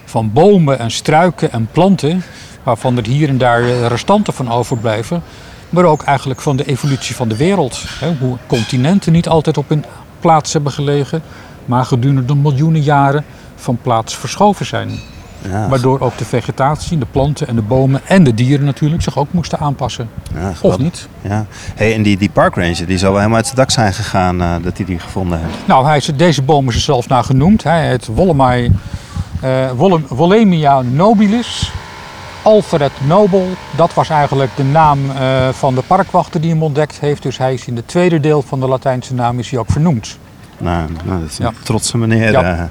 van 0.05 0.31
bomen 0.33 0.79
en 0.79 0.91
struiken 0.91 1.51
en 1.51 1.67
planten, 1.71 2.23
waarvan 2.63 2.97
er 2.97 3.05
hier 3.05 3.29
en 3.29 3.37
daar 3.37 3.63
eh, 3.63 3.85
restanten 3.85 4.33
van 4.33 4.51
overblijven, 4.51 5.23
maar 5.69 5.83
ook 5.83 6.03
eigenlijk 6.03 6.41
van 6.41 6.55
de 6.55 6.65
evolutie 6.65 7.15
van 7.15 7.27
de 7.27 7.35
wereld. 7.37 7.83
Hè, 7.99 8.15
hoe 8.19 8.37
continenten 8.47 9.11
niet 9.11 9.27
altijd 9.27 9.57
op 9.57 9.69
hun 9.69 9.85
plaats 10.19 10.53
hebben 10.53 10.71
gelegen, 10.71 11.21
maar 11.65 11.85
gedurende 11.85 12.35
miljoenen 12.35 12.81
jaren 12.81 13.25
van 13.55 13.77
plaats 13.81 14.15
verschoven 14.17 14.65
zijn. 14.65 14.99
Ja, 15.41 15.67
Waardoor 15.67 15.99
ook 15.99 16.17
de 16.17 16.25
vegetatie, 16.25 16.97
de 16.97 17.05
planten 17.11 17.47
en 17.47 17.55
de 17.55 17.61
bomen 17.61 18.01
en 18.07 18.23
de 18.23 18.33
dieren 18.33 18.65
natuurlijk 18.65 19.01
zich 19.01 19.17
ook 19.17 19.27
moesten 19.33 19.59
aanpassen. 19.59 20.09
ja, 20.35 20.51
Of 20.61 20.77
niet? 20.77 21.07
Ja. 21.21 21.45
Hey, 21.75 21.93
en 21.95 22.03
die, 22.03 22.17
die 22.17 22.29
park 22.29 22.55
ranger, 22.55 22.85
die 22.85 22.97
zal 22.97 23.07
wel 23.09 23.17
helemaal 23.17 23.37
uit 23.37 23.45
zijn 23.45 23.57
dak 23.57 23.71
zijn 23.71 23.93
gegaan 23.93 24.41
eh, 24.41 24.53
dat 24.61 24.77
hij 24.77 24.85
die 24.85 24.99
gevonden 24.99 25.39
heeft. 25.39 25.53
Nou, 25.67 25.85
hij 25.85 25.97
is, 25.97 26.05
deze 26.15 26.41
boom 26.41 26.67
is 26.69 26.75
er 26.75 26.81
zelfs 26.81 27.07
naar 27.07 27.23
genoemd. 27.23 27.63
Hij 27.63 27.87
heet 27.87 28.05
Wollemai, 28.07 28.71
eh, 29.41 29.71
Wolle- 29.75 30.01
Wollemia 30.07 30.81
nobilis. 30.81 31.71
Alfred 32.41 32.91
Nobel, 33.07 33.47
dat 33.75 33.93
was 33.93 34.09
eigenlijk 34.09 34.51
de 34.55 34.63
naam 34.63 34.99
eh, 35.11 35.49
van 35.49 35.75
de 35.75 35.81
parkwachter 35.87 36.41
die 36.41 36.49
hem 36.49 36.63
ontdekt 36.63 36.99
heeft. 36.99 37.23
Dus 37.23 37.37
hij 37.37 37.53
is 37.53 37.65
in 37.65 37.75
het 37.75 37.87
tweede 37.87 38.19
deel 38.19 38.41
van 38.41 38.59
de 38.59 38.67
Latijnse 38.67 39.13
naam 39.13 39.39
is 39.39 39.49
hij 39.49 39.59
ook 39.59 39.71
vernoemd. 39.71 40.17
Nou, 40.57 40.89
nou, 41.05 41.19
dat 41.21 41.29
is 41.29 41.39
een 41.39 41.45
Ja. 41.45 41.51
trotse 41.63 41.97
meneer. 41.97 42.31
Ja. 42.31 42.69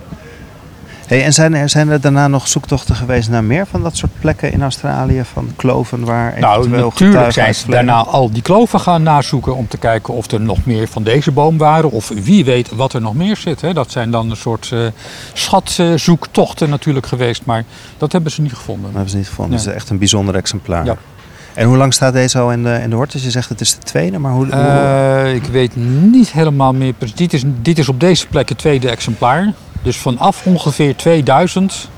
Hey, 1.09 1.25
en 1.25 1.33
zijn 1.33 1.55
er, 1.55 1.69
zijn 1.69 1.89
er 1.89 2.01
daarna 2.01 2.29
nog 2.29 2.49
zoektochten 2.49 2.95
geweest 2.95 3.31
naar 3.31 3.45
meer 3.45 3.67
van 3.67 3.83
dat 3.83 3.97
soort 3.97 4.13
plekken 4.21 4.53
in 4.53 4.63
Australië? 4.63 5.23
Van 5.33 5.51
kloven 5.57 6.05
waar 6.05 6.37
Nou, 6.41 6.59
eventueel 6.59 6.89
natuurlijk 6.89 7.33
zijn 7.33 7.55
ze 7.55 7.71
daarna 7.71 8.05
al 8.05 8.31
die 8.31 8.43
kloven 8.43 8.81
gaan 8.81 9.03
nazoeken 9.03 9.57
om 9.57 9.69
te 9.69 9.77
kijken 9.79 10.15
of 10.15 10.31
er 10.31 10.41
nog 10.41 10.59
meer 10.65 10.89
van 10.89 11.03
deze 11.03 11.31
boom 11.33 11.59
waren. 11.59 11.91
Of 11.91 12.09
wie 12.23 12.45
weet 12.45 12.75
wat 12.75 12.93
er 12.93 13.01
nog 13.01 13.15
meer 13.15 13.37
zit. 13.37 13.61
Hè. 13.61 13.73
Dat 13.73 13.91
zijn 13.91 14.11
dan 14.11 14.31
een 14.31 14.37
soort 14.37 14.69
eh 14.73 14.81
schatzoektochten 15.33 16.69
natuurlijk 16.71 17.07
geweest, 17.07 17.43
maar 17.45 17.65
dat 17.99 18.13
hebben 18.13 18.33
ze 18.33 18.43
niet 18.43 18.55
gevonden. 18.55 18.85
Dat 18.85 18.93
hebben 18.93 19.11
ze 19.11 19.17
niet 19.17 19.29
gevonden. 19.29 19.55
Nee. 19.55 19.65
Het 19.65 19.69
is 19.75 19.81
echt 19.81 19.91
een 19.91 19.99
bijzonder 19.99 20.35
exemplaar. 20.35 20.85
Ja. 20.85 20.97
En 21.55 21.67
hoe 21.67 21.77
lang 21.77 21.95
staat 21.95 22.13
deze 22.13 22.39
al 22.39 22.53
in 22.53 22.63
de, 22.63 22.79
in 22.83 22.91
de 22.91 22.97
hortus? 22.97 23.23
Je 23.25 23.31
zegt 23.31 23.49
het 23.49 23.61
is 23.61 23.73
de 23.75 23.79
tweede, 23.83 24.19
maar 24.19 24.33
hoe... 24.33 24.45
hoe- 24.45 24.55
Eh, 24.55 25.35
ik 25.35 25.45
weet 25.45 25.73
niet 26.11 26.33
helemaal 26.33 26.73
meer. 26.75 26.93
precies. 26.93 27.17
Dit 27.17 27.33
is, 27.33 27.43
dit 27.63 27.79
is 27.79 27.89
op 27.89 28.01
deze 28.01 28.27
plek 28.27 28.49
het 28.49 28.59
tweede 28.59 28.91
exemplaar. 28.91 29.53
Dus 29.83 29.97
vanaf 29.97 30.47
ongeveer 30.47 30.97
2000. 30.97 31.89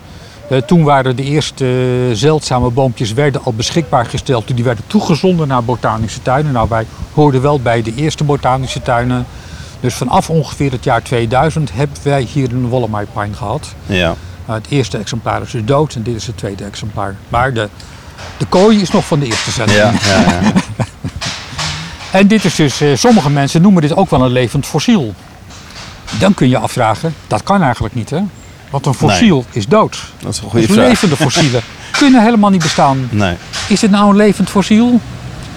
eh, 0.48 0.58
toen 0.58 0.82
waren 0.84 1.16
de 1.16 1.22
eerste 1.22 1.64
eh, 1.64 2.16
zeldzame 2.16 2.70
boompjes 2.70 3.12
werden 3.12 3.44
al 3.44 3.52
beschikbaar 3.52 4.06
gesteld. 4.06 4.46
Die 4.54 4.64
werden 4.64 4.84
toegezonden 4.86 5.48
naar 5.48 5.64
botanische 5.64 6.22
tuinen. 6.22 6.52
Nou, 6.52 6.68
wij 6.68 6.86
hoorden 7.14 7.42
wel 7.42 7.60
bij 7.60 7.82
de 7.82 7.94
eerste 7.94 8.24
botanische 8.24 8.82
tuinen. 8.82 9.26
Dus 9.80 9.94
vanaf 9.94 10.30
ongeveer 10.30 10.72
het 10.72 10.84
jaar 10.84 11.02
2000 11.02 11.72
hebben 11.72 11.96
wij 12.02 12.22
hier 12.22 12.52
een 12.52 12.68
Wollemai 12.68 13.06
pine 13.14 13.34
gehad. 13.34 13.74
ja. 13.86 14.14
Nou, 14.46 14.62
het 14.62 14.70
eerste 14.70 14.98
exemplaar 14.98 15.42
is 15.42 15.50
dus 15.50 15.64
dood 15.64 15.94
en 15.94 16.02
dit 16.02 16.14
is 16.14 16.26
het 16.26 16.36
tweede 16.36 16.64
exemplaar. 16.64 17.16
Maar 17.28 17.52
de, 17.52 17.68
de 18.36 18.46
kooi 18.46 18.80
is 18.80 18.90
nog 18.90 19.04
van 19.06 19.18
de 19.18 19.26
eerste 19.26 19.50
zending. 19.50 19.78
Ja, 19.78 19.92
ja, 20.04 20.20
ja. 20.20 20.52
En 22.12 22.26
dit 22.26 22.44
is 22.44 22.54
dus, 22.54 22.80
eh, 22.80 22.88
sommige 22.94 23.30
mensen 23.30 23.62
noemen 23.62 23.82
dit 23.82 23.96
ook 23.96 24.10
wel 24.10 24.22
een 24.24 24.30
levend 24.30 24.66
fossiel. 24.66 25.14
Dan 26.20 26.34
kun 26.34 26.48
je 26.48 26.58
afvragen, 26.58 27.14
dat 27.26 27.42
kan 27.42 27.62
eigenlijk 27.62 27.94
niet 27.94 28.10
hè? 28.10 28.20
Want 28.70 28.86
een 28.86 28.94
fossiel 28.94 29.44
is 29.50 29.66
dood. 29.66 29.98
Dat 30.18 30.32
is 30.32 30.38
een 30.40 30.50
goede 30.50 30.66
Dus 30.66 30.74
vraag. 30.76 30.88
levende 30.88 31.16
fossielen 31.16 31.62
kunnen 31.98 32.22
helemaal 32.22 32.50
niet 32.50 32.62
bestaan. 32.62 33.08
Nee. 33.10 33.34
Is 33.68 33.82
het 33.82 33.90
nou 33.90 34.10
een 34.10 34.16
levend 34.16 34.50
fossiel? 34.50 35.00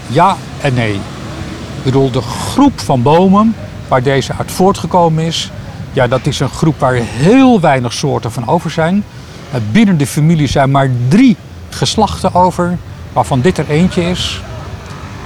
Ja 0.08 0.38
en 0.62 0.73
nee. 0.73 0.93
Ik 0.93 1.84
bedoel, 1.84 2.12
de 2.12 2.21
groep 2.21 2.80
van 2.80 3.02
bomen 3.02 3.56
waar 3.88 4.04
deze 4.04 4.34
uit 4.38 4.52
voortgekomen 4.52 5.23
is, 5.23 5.52
ja, 5.93 6.08
dat 6.08 6.26
is 6.26 6.39
een 6.39 6.49
groep 6.49 6.80
waar 6.80 6.93
heel 6.93 7.60
weinig 7.60 7.93
soorten 7.93 8.32
van 8.32 8.47
over 8.47 8.71
zijn. 8.71 9.04
Eh, 9.52 9.60
Binnen 9.71 9.97
de 9.97 10.08
familie 10.08 10.47
zijn 10.47 10.71
maar 10.71 10.89
drie 11.08 11.36
geslachten 11.69 12.34
over, 12.36 12.78
waarvan 13.13 13.41
dit 13.41 13.58
er 13.58 13.69
eentje 13.69 14.10
is. 14.10 14.41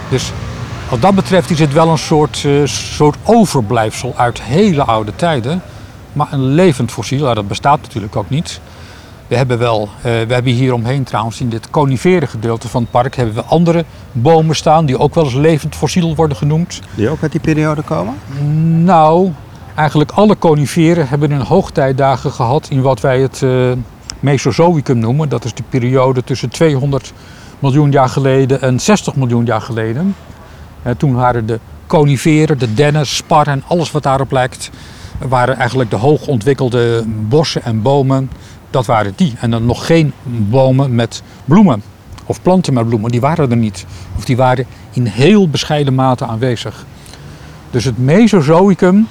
Dus 0.10 0.32
wat 0.89 1.02
dat 1.02 1.15
betreft 1.15 1.50
is 1.50 1.60
het 1.60 1.73
wel 1.73 1.89
een 1.89 1.97
soort, 1.97 2.43
eh, 2.45 2.65
soort 2.65 3.17
overblijfsel 3.23 4.13
uit 4.15 4.41
hele 4.41 4.84
oude 4.84 5.15
tijden. 5.15 5.62
Maar 6.13 6.28
een 6.32 6.45
levend 6.45 6.91
fossiel, 6.91 7.28
ja, 7.28 7.34
dat 7.34 7.47
bestaat 7.47 7.82
natuurlijk 7.82 8.15
ook 8.15 8.30
niet. 8.30 8.60
We 9.28 9.36
hebben 9.36 9.58
wel, 9.58 9.89
eh, 9.97 10.04
we 10.04 10.34
hebben 10.34 10.52
hier 10.52 10.73
omheen 10.73 11.04
trouwens 11.04 11.39
in 11.39 11.50
dit 11.50 11.69
conifere 11.69 12.28
gedeelte 12.28 12.67
van 12.67 12.82
het 12.82 12.91
park 12.91 13.15
hebben 13.15 13.36
we 13.36 13.43
andere 13.43 13.86
bomen 14.12 14.56
staan 14.56 14.86
die 14.86 15.00
ook 15.00 15.15
wel 15.15 15.23
eens 15.23 15.34
levend 15.34 15.76
fossiel 15.76 16.15
worden 16.15 16.38
genoemd. 16.38 16.82
Die 16.95 17.10
ook 17.10 17.21
uit 17.21 17.32
die 17.32 17.41
periode 17.41 17.82
komen? 17.82 18.13
Nou, 18.84 19.32
eigenlijk 19.76 20.12
alle 20.12 20.38
coniferen 20.38 21.08
hebben 21.08 21.32
hun 21.32 21.41
hoogtijdagen 21.41 22.32
gehad 22.32 22.67
in 22.69 22.82
wat 22.82 23.02
wij 23.02 23.19
het 23.19 23.43
eh, 23.43 23.71
Mesozoïcum 24.19 25.00
noemen. 25.00 25.30
Dat 25.30 25.45
is 25.45 25.54
de 25.54 25.63
periode 25.69 26.23
tussen 26.23 26.50
200 26.50 27.13
miljoen 27.60 27.91
jaar 27.91 28.10
geleden 28.10 28.62
en 28.62 28.80
60 28.80 29.15
miljoen 29.15 29.45
jaar 29.45 29.62
geleden. 29.62 30.15
Toen 30.97 31.13
waren 31.13 31.45
de 31.45 31.60
coniferen, 31.88 32.58
de 32.58 32.73
dennen, 32.73 33.08
spar 33.08 33.47
en 33.47 33.63
alles 33.67 33.91
wat 33.91 34.04
daarop 34.04 34.32
lijkt, 34.32 34.69
waren 35.28 35.58
eigenlijk 35.58 35.89
de 35.89 35.95
hoogontwikkelde 35.95 37.04
bossen 37.08 37.63
en 37.63 37.82
bomen. 37.82 38.32
Dat 38.69 38.86
waren 38.86 39.13
die. 39.15 39.34
En 39.39 39.52
dan 39.52 39.65
nog 39.65 39.86
geen 39.86 40.13
bomen 40.26 40.95
met 40.95 41.21
bloemen. 41.45 41.84
Of 42.26 42.41
planten 42.41 42.73
met 42.73 42.88
bloemen, 42.88 43.12
die 43.12 43.21
waren 43.21 43.52
er 43.52 43.58
niet. 43.58 43.86
Of 44.17 44.26
die 44.26 44.38
waren 44.38 44.65
in 44.91 45.06
heel 45.06 45.50
bescheiden 45.50 45.95
mate 45.95 46.26
aanwezig. 46.26 46.86
Dus 47.71 47.84
het 47.84 47.97
Mesozoïcum, 47.97 49.08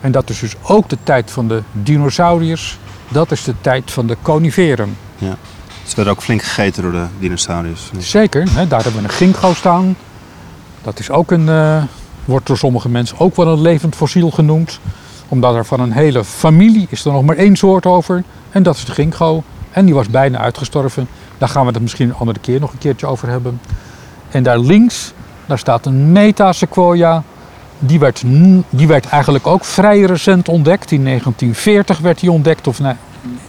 en 0.00 0.12
dat 0.12 0.30
is 0.30 0.38
dus 0.38 0.54
ook 0.62 0.88
de 0.88 0.98
tijd 1.02 1.30
van 1.30 1.48
de 1.48 1.62
dinosauriërs, 1.72 2.78
dat 3.08 3.30
is 3.30 3.44
de 3.44 3.54
tijd 3.60 3.90
van 3.90 4.06
de 4.06 4.16
coniferen. 4.22 4.96
Ze 5.84 5.96
werden 5.96 6.14
ook 6.14 6.22
flink 6.22 6.42
gegeten 6.42 6.82
door 6.82 6.92
de 6.92 7.06
dinosauriërs. 7.18 7.90
Zeker, 7.98 8.46
hè, 8.50 8.66
daar 8.66 8.82
hebben 8.82 9.02
we 9.02 9.08
een 9.08 9.14
ginkgo 9.14 9.54
staan. 9.54 9.96
Dat 10.86 10.98
is 10.98 11.10
ook 11.10 11.30
een, 11.30 11.48
eh, 11.48 11.82
wordt 12.24 12.46
door 12.46 12.56
sommige 12.56 12.88
mensen 12.88 13.18
ook 13.18 13.36
wel 13.36 13.46
een 13.46 13.60
levend 13.60 13.94
fossiel 13.96 14.30
genoemd. 14.30 14.80
Omdat 15.28 15.54
er 15.54 15.64
van 15.64 15.80
een 15.80 15.92
hele 15.92 16.24
familie 16.24 16.86
is 16.90 17.04
er 17.04 17.12
nog 17.12 17.22
maar 17.22 17.36
één 17.36 17.56
soort 17.56 17.86
over. 17.86 18.24
En 18.50 18.62
dat 18.62 18.76
is 18.76 18.84
de 18.84 18.92
ginkgo. 18.92 19.42
En 19.70 19.84
die 19.84 19.94
was 19.94 20.08
bijna 20.08 20.38
uitgestorven. 20.38 21.08
Daar 21.38 21.48
gaan 21.48 21.66
we 21.66 21.72
het 21.72 21.82
misschien 21.82 22.08
een 22.08 22.14
andere 22.14 22.38
keer 22.38 22.60
nog 22.60 22.72
een 22.72 22.78
keertje 22.78 23.06
over 23.06 23.28
hebben. 23.28 23.60
En 24.30 24.42
daar 24.42 24.58
links, 24.58 25.12
daar 25.46 25.58
staat 25.58 25.86
een 25.86 26.12
metasequoia. 26.12 27.22
Die 27.78 27.98
werd, 27.98 28.22
die 28.70 28.86
werd 28.86 29.06
eigenlijk 29.06 29.46
ook 29.46 29.64
vrij 29.64 30.00
recent 30.00 30.48
ontdekt. 30.48 30.90
In 30.90 31.04
1940 31.04 31.98
werd 31.98 32.20
die 32.20 32.30
ontdekt. 32.30 32.66
Of 32.66 32.80
nee, 32.80 32.94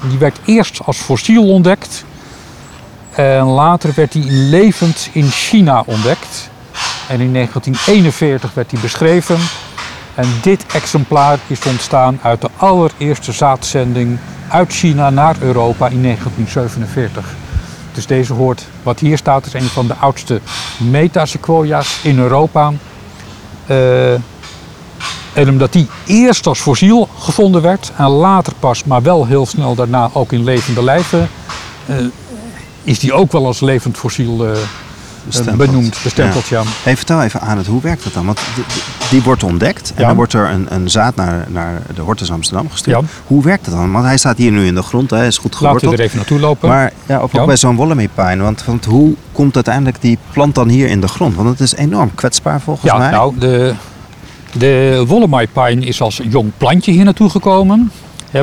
die 0.09 0.17
werd 0.17 0.39
eerst 0.45 0.79
als 0.85 0.97
fossiel 0.97 1.49
ontdekt. 1.51 2.05
En 3.11 3.43
later 3.43 3.91
werd 3.95 4.11
die 4.11 4.31
levend 4.31 5.09
in 5.11 5.29
China 5.29 5.83
ontdekt. 5.85 6.49
En 7.07 7.21
in 7.21 7.33
1941 7.33 8.53
werd 8.53 8.69
die 8.69 8.79
beschreven. 8.79 9.37
En 10.15 10.27
dit 10.41 10.65
exemplaar 10.73 11.39
is 11.47 11.59
ontstaan 11.65 12.19
uit 12.21 12.41
de 12.41 12.49
allereerste 12.57 13.31
zaadzending 13.31 14.17
uit 14.49 14.73
China 14.73 15.09
naar 15.09 15.35
Europa 15.39 15.87
in 15.87 16.01
1947. 16.01 17.25
Dus 17.93 18.05
deze 18.05 18.33
hoort, 18.33 18.67
wat 18.83 18.99
hier 18.99 19.17
staat, 19.17 19.45
is 19.45 19.53
een 19.53 19.61
van 19.61 19.87
de 19.87 19.95
oudste 19.95 20.41
metasequoia's 20.77 21.99
in 22.03 22.19
Europa. 22.19 22.73
Eh, 23.65 24.13
en 25.33 25.49
omdat 25.49 25.73
die 25.73 25.87
eerst 26.05 26.47
als 26.47 26.59
fossiel 26.59 27.09
gevonden 27.19 27.61
werd 27.61 27.91
en 27.97 28.07
later 28.07 28.53
pas, 28.59 28.83
maar 28.83 29.01
wel 29.01 29.25
heel 29.25 29.45
snel 29.45 29.75
daarna 29.75 30.09
ook 30.13 30.31
in 30.31 30.43
levende 30.43 30.83
lijven, 30.83 31.29
eh, 31.85 31.95
is 32.83 32.99
die 32.99 33.13
ook 33.13 33.31
wel 33.31 33.45
als 33.45 33.59
levend 33.59 33.97
fossiel 33.97 34.45
eh, 34.45 34.57
bestempeld. 35.27 35.69
benoemd, 35.69 35.97
bestempeld, 36.03 36.47
ja. 36.47 36.61
Hey, 36.83 36.97
vertel 36.97 37.21
even 37.23 37.41
aan 37.41 37.57
het, 37.57 37.67
hoe 37.67 37.81
werkt 37.81 38.03
dat 38.03 38.13
dan? 38.13 38.25
Want 38.25 38.39
die 39.09 39.21
wordt 39.21 39.43
ontdekt 39.43 39.91
en 39.95 40.01
Ja. 40.01 40.07
dan 40.07 40.15
wordt 40.15 40.33
er 40.33 40.49
een, 40.49 40.65
een 40.69 40.89
zaad 40.89 41.15
naar, 41.15 41.45
naar 41.49 41.81
de 41.95 42.01
Hortus 42.01 42.31
Amsterdam 42.31 42.69
gestuurd. 42.69 42.99
Ja. 42.99 43.05
Hoe 43.27 43.43
werkt 43.43 43.65
dat 43.65 43.73
dan? 43.73 43.91
Want 43.91 44.05
hij 44.05 44.17
staat 44.17 44.37
hier 44.37 44.51
nu 44.51 44.65
in 44.65 44.75
de 44.75 44.81
grond, 44.81 45.09
hij 45.09 45.27
is 45.27 45.37
goed 45.37 45.51
Laten 45.51 45.59
we 45.61 45.67
geworteld. 45.67 45.93
er 45.99 46.05
even 46.05 46.17
naartoe 46.17 46.39
lopen. 46.39 46.69
Maar 46.69 46.91
ja, 47.05 47.17
ook 47.17 47.31
Ja. 47.31 47.45
bij 47.45 47.57
zo'n 47.57 47.75
Wollemi-pine. 47.75 48.43
Want, 48.43 48.65
want 48.65 48.85
hoe 48.85 49.13
komt 49.31 49.55
uiteindelijk 49.55 50.01
die 50.01 50.17
plant 50.31 50.55
dan 50.55 50.69
hier 50.69 50.87
in 50.87 51.01
de 51.01 51.07
grond? 51.07 51.35
Want 51.35 51.49
het 51.49 51.59
is 51.59 51.75
enorm 51.75 52.15
kwetsbaar 52.15 52.61
volgens 52.61 52.91
ja, 52.91 52.97
mij. 52.97 53.11
nou, 53.11 53.37
de, 53.39 53.73
de 54.51 55.75
is 55.79 56.01
als 56.01 56.21
jong 56.29 56.51
plantje 56.57 56.91
hier 56.91 57.03
naartoe 57.03 57.29
gekomen. 57.29 57.91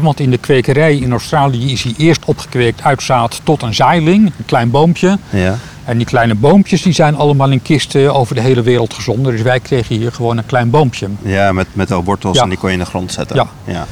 Want 0.03 0.20
in 0.20 0.31
de 0.31 0.38
kwekerij 0.38 0.97
in 0.97 1.11
Australië 1.11 1.73
is 1.73 1.83
hij 1.83 1.94
eerst 1.97 2.25
opgekweekt 2.25 2.83
uit 2.83 3.03
zaad 3.03 3.40
tot 3.42 3.62
een 3.62 3.75
zaailing, 3.75 4.27
een 4.27 4.44
klein 4.47 4.70
boompje. 4.70 5.18
Ja. 5.31 5.59
En 5.85 5.97
die 5.97 6.07
kleine 6.07 6.35
boompjes 6.35 6.83
die 6.83 6.92
zijn 6.92 7.16
allemaal 7.16 7.51
in 7.51 7.62
kisten 7.62 8.14
over 8.14 8.35
de 8.35 8.40
hele 8.40 8.62
wereld 8.62 8.94
gezonden. 8.94 9.33
Dus 9.33 9.42
wij 9.42 9.61
kregen 9.61 9.97
hier 9.97 10.12
gewoon 10.12 10.38
een 10.38 10.47
klein 10.47 10.70
boompje. 10.70 11.09
ja, 11.23 11.53
met, 11.53 11.66
met 11.73 11.92
al 11.92 12.05
wortels 12.05 12.37
Ja. 12.37 12.42
en 12.42 12.49
die 12.49 12.59
kon 12.59 12.68
je 12.68 12.75
in 12.75 12.81
de 12.81 12.88
grond 12.88 13.12
zetten. 13.12 13.37
Ja. 13.37 13.47
ja. 13.64 13.87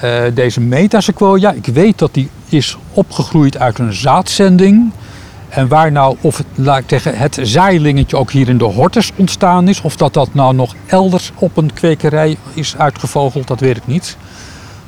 Eh, 0.00 0.34
deze 0.34 0.60
metasequoia, 0.60 1.52
ik 1.52 1.66
weet 1.66 1.98
dat 1.98 2.14
die 2.14 2.28
is 2.48 2.76
opgegroeid 2.92 3.58
uit 3.58 3.78
een 3.78 3.92
zaadzending. 3.92 4.92
En 5.48 5.68
waar 5.68 5.92
nou, 5.92 6.16
of 6.20 6.36
het, 6.36 6.46
laat 6.54 6.78
ik 6.78 6.84
zeggen, 6.88 7.18
het 7.18 7.38
zaailingetje 7.42 8.16
ook 8.16 8.30
hier 8.30 8.48
in 8.48 8.58
de 8.58 8.64
Hortus 8.64 9.10
ontstaan 9.16 9.68
is, 9.68 9.80
of 9.80 9.96
dat 9.96 10.14
dat 10.14 10.34
nou 10.34 10.54
nog 10.54 10.74
elders 10.86 11.32
op 11.34 11.56
een 11.56 11.72
kwekerij 11.72 12.36
is 12.54 12.74
uitgevogeld, 12.76 13.46
dat 13.46 13.60
weet 13.60 13.76
ik 13.76 13.86
niet. 13.86 14.16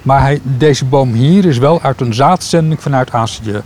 Maar 0.02 0.20
hij, 0.20 0.40
deze 0.42 0.84
boom 0.84 1.12
hier 1.12 1.44
is 1.44 1.58
wel 1.58 1.82
uit 1.82 2.00
een 2.00 2.14
zaadzending 2.14 2.82
vanuit 2.82 3.12
Azië 3.12 3.62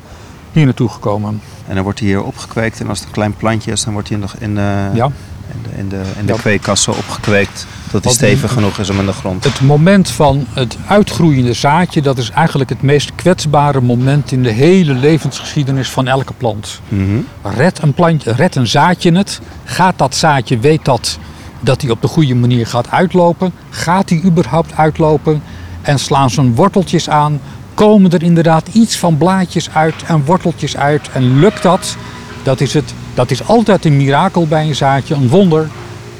hier 0.52 0.64
naartoe 0.64 0.88
gekomen. 0.88 1.40
En 1.68 1.74
dan 1.74 1.84
wordt 1.84 1.98
hij 1.98 2.08
hier 2.08 2.22
opgekweekt 2.22 2.80
en 2.80 2.88
als 2.88 2.98
het 2.98 3.06
een 3.06 3.12
klein 3.14 3.34
plantje 3.36 3.72
is, 3.72 3.84
dan 3.84 3.92
wordt 3.92 4.08
hij 4.08 4.18
de, 4.18 4.26
in 4.38 4.54
de, 4.54 4.88
Ja. 4.94 5.04
in 5.52 5.62
de, 5.62 5.78
in 5.78 5.88
de, 5.88 6.02
in 6.18 6.26
de 6.26 6.32
Ja. 6.32 6.38
kweekkassen 6.38 6.96
opgekweekt. 6.96 7.66
Tot 7.90 8.04
hij 8.04 8.12
stevig 8.12 8.52
genoeg 8.52 8.78
is 8.78 8.90
om 8.90 8.98
in 8.98 9.06
de 9.06 9.12
grond. 9.12 9.44
Het 9.44 9.60
moment 9.60 10.10
van 10.10 10.46
het 10.52 10.76
uitgroeiende 10.86 11.52
zaadje, 11.52 12.02
dat 12.02 12.18
is 12.18 12.30
eigenlijk 12.30 12.70
het 12.70 12.82
meest 12.82 13.14
kwetsbare 13.14 13.80
moment 13.80 14.32
in 14.32 14.42
de 14.42 14.50
hele 14.50 14.92
levensgeschiedenis 14.94 15.90
van 15.90 16.06
elke 16.08 16.32
plant. 16.32 16.80
Mhm. 16.88 17.18
Red 17.42 17.82
een, 17.82 17.92
plantje, 17.92 18.32
red 18.32 18.56
een 18.56 18.66
zaadje 18.66 19.12
het. 19.12 19.40
Gaat 19.64 19.98
dat 19.98 20.14
zaadje, 20.14 20.58
weet 20.58 20.84
dat 20.84 21.18
dat 21.60 21.80
hij 21.82 21.90
op 21.90 22.00
de 22.02 22.08
goede 22.08 22.34
manier 22.34 22.66
gaat 22.66 22.90
uitlopen? 22.90 23.52
Gaat 23.70 24.08
hij 24.10 24.20
überhaupt 24.24 24.76
uitlopen? 24.76 25.42
En 25.82 25.98
slaan 25.98 26.30
zijn 26.30 26.54
worteltjes 26.54 27.08
aan? 27.10 27.40
Komen 27.74 28.10
er 28.10 28.22
inderdaad 28.22 28.68
iets 28.68 28.98
van 28.98 29.16
blaadjes 29.16 29.70
uit 29.70 30.02
en 30.06 30.24
worteltjes 30.24 30.76
uit? 30.76 31.10
En 31.12 31.38
lukt 31.38 31.62
dat? 31.62 31.96
Dat 32.42 32.60
is, 32.60 32.74
het, 32.74 32.94
dat 33.14 33.30
is 33.30 33.46
altijd 33.46 33.84
een 33.84 33.96
mirakel 33.96 34.46
bij 34.46 34.66
een 34.66 34.74
zaadje, 34.74 35.14
een 35.14 35.28
wonder. 35.28 35.68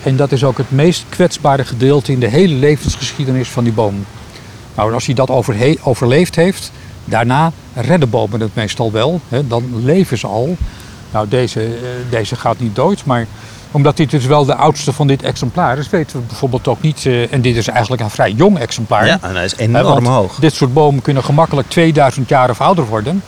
En 0.02 0.16
dat 0.16 0.32
is 0.32 0.44
ook 0.44 0.58
het 0.58 0.70
meest 0.70 1.04
kwetsbare 1.08 1.64
gedeelte 1.64 2.12
in 2.12 2.20
de 2.20 2.28
hele 2.28 2.54
levensgeschiedenis 2.54 3.48
van 3.48 3.64
die 3.64 3.72
boom. 3.72 4.04
Nou, 4.74 4.92
als 4.92 5.06
hij 5.06 5.14
dat 5.14 5.30
overleefd 5.82 6.36
heeft, 6.36 6.72
daarna 7.04 7.52
redden 7.74 8.10
bomen 8.10 8.40
het 8.40 8.54
meestal 8.54 8.92
wel. 8.92 9.20
Hè, 9.28 9.46
dan 9.46 9.84
leven 9.84 10.18
ze 10.18 10.26
al. 10.26 10.56
Nou, 11.12 11.28
deze, 11.28 11.64
eh, 11.64 11.70
deze 12.10 12.36
gaat 12.36 12.58
niet 12.58 12.74
dood, 12.74 13.04
maar 13.04 13.26
omdat 13.72 13.96
dit 13.96 14.10
dus 14.10 14.26
wel 14.26 14.44
de 14.44 14.54
oudste 14.54 14.92
van 14.92 15.06
dit 15.06 15.22
exemplaar 15.22 15.78
is, 15.78 15.90
weten 15.90 16.20
we 16.20 16.26
bijvoorbeeld 16.26 16.68
ook 16.68 16.80
niet. 16.82 17.06
eh, 17.06 17.32
en 17.32 17.40
dit 17.40 17.56
is 17.56 17.68
eigenlijk 17.68 18.02
een 18.02 18.10
vrij 18.10 18.30
jong 18.30 18.58
exemplaar. 18.58 19.06
Ja, 19.06 19.18
en 19.20 19.34
hij 19.34 19.44
is 19.44 19.56
enorm 19.56 20.06
hoog. 20.06 20.34
Dit 20.34 20.54
soort 20.54 20.72
bomen 20.72 21.02
kunnen 21.02 21.24
gemakkelijk 21.24 21.68
2000 21.68 22.28
jaar 22.28 22.50
of 22.50 22.60
ouder 22.60 22.86
worden. 22.86 23.22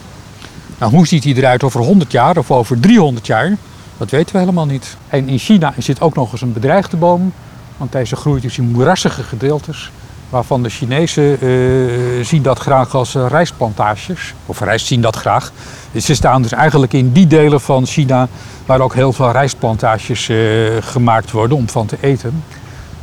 Nou, 0.78 0.92
hoe 0.92 1.06
ziet 1.06 1.24
hij 1.24 1.32
eruit 1.34 1.62
over 1.62 1.80
100 1.80 2.12
jaar 2.12 2.36
of 2.36 2.50
over 2.50 2.80
300 2.80 3.26
jaar? 3.26 3.56
Dat 3.98 4.10
weten 4.10 4.32
we 4.32 4.38
helemaal 4.38 4.66
niet. 4.66 4.96
En 5.08 5.28
in 5.28 5.38
China 5.38 5.72
is 5.76 5.84
dit 5.84 6.00
ook 6.00 6.14
nog 6.14 6.32
eens 6.32 6.40
een 6.40 6.52
bedreigde 6.52 6.96
boom. 6.96 7.32
Want 7.76 7.92
deze 7.92 8.16
groeit 8.16 8.42
dus 8.42 8.58
in 8.58 8.70
moerassige 8.70 9.22
gedeeltes. 9.22 9.90
Waarvan 10.34 10.62
de 10.62 10.68
Chinezen 10.68 11.40
eh, 11.40 12.24
zien 12.24 12.42
dat 12.42 12.58
graag 12.58 12.94
als 12.94 13.14
eh, 13.14 13.26
rijstplantages. 13.28 14.34
Of 14.46 14.60
rijst 14.60 14.86
zien 14.86 15.00
dat 15.00 15.16
graag. 15.16 15.52
Dus 15.92 16.04
ze 16.04 16.14
staan 16.14 16.42
dus 16.42 16.52
eigenlijk 16.52 16.92
in 16.92 17.12
die 17.12 17.26
delen 17.26 17.60
van 17.60 17.86
China 17.86 18.28
waar 18.66 18.80
ook 18.80 18.94
heel 18.94 19.12
veel 19.12 19.30
rijstplantages 19.30 20.28
eh, 20.28 20.36
gemaakt 20.80 21.30
worden 21.30 21.56
om 21.56 21.68
van 21.68 21.86
te 21.86 21.96
eten. 22.00 22.44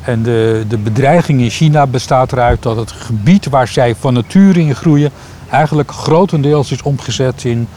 En 0.01 0.23
de, 0.23 0.65
de 0.67 0.77
bedreiging 0.77 1.41
in 1.41 1.49
China 1.49 1.87
bestaat 1.87 2.31
eruit 2.31 2.61
dat 2.61 2.75
het 2.75 2.91
gebied 2.91 3.45
waar 3.49 3.67
zij 3.67 3.95
van 3.95 4.13
nature 4.13 4.59
in 4.59 4.75
groeien 4.75 5.11
eigenlijk 5.49 5.91
grotendeels 5.91 6.71
is 6.71 6.81
omgezet 6.81 7.43
in 7.43 7.67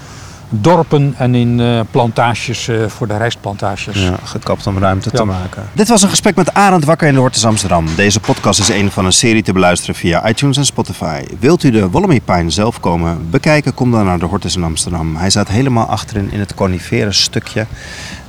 dorpen 0.61 1.15
en 1.19 1.35
in 1.35 1.61
eh, 1.61 1.81
plantages 1.91 2.69
eh, 2.69 2.87
voor 2.87 3.07
de 3.07 3.17
rijstplantages. 3.17 4.03
Ja, 4.03 4.17
gekapt 4.25 4.67
om 4.67 4.79
ruimte 4.79 5.11
te 5.11 5.25
maken. 5.25 5.69
Dit 5.73 5.89
was 5.89 6.03
een 6.03 6.09
gesprek 6.09 6.37
met 6.37 6.55
Arend 6.55 6.85
Wakker 6.85 7.09
in 7.09 7.15
de 7.15 7.21
Hortus 7.21 7.45
Amsterdam. 7.45 7.87
Deze 7.97 8.21
podcast 8.21 8.61
is 8.61 8.69
een 8.69 8.91
van 8.91 9.05
een 9.05 9.13
serie 9.13 9.43
te 9.43 9.53
beluisteren 9.53 9.95
via 9.95 10.29
iTunes 10.29 10.57
en 10.57 10.65
Spotify. 10.65 11.23
Wilt 11.39 11.63
u 11.63 11.71
de 11.71 11.91
Wollemi 11.91 12.23
Pine 12.23 12.51
zelf 12.51 12.81
komen 12.81 13.31
bekijken, 13.31 13.75
kom 13.75 13.91
dan 13.91 14.05
naar 14.05 14.19
de 14.19 14.27
Hortus 14.27 14.57
in 14.57 14.65
Amsterdam. 14.65 15.17
Hij 15.17 15.31
staat 15.31 15.49
helemaal 15.49 15.87
achterin 15.87 16.33
in 16.33 16.39
het 16.39 16.55
conifere 16.55 17.13
stukje. 17.13 17.67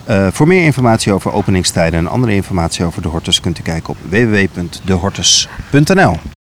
Eh, 0.06 0.28
voor 0.32 0.48
meer 0.48 0.64
informatie 0.64 1.14
over 1.14 1.32
openingstijden 1.32 2.00
en 2.00 2.08
andere 2.08 2.34
informatie 2.34 2.86
over 2.86 3.02
de 3.02 3.08
Hortus 3.08 3.40
kunt 3.40 3.60
u 3.60 3.62
kijken 3.62 3.90
op 3.90 3.98
www.dehortus.nl. 4.10 6.35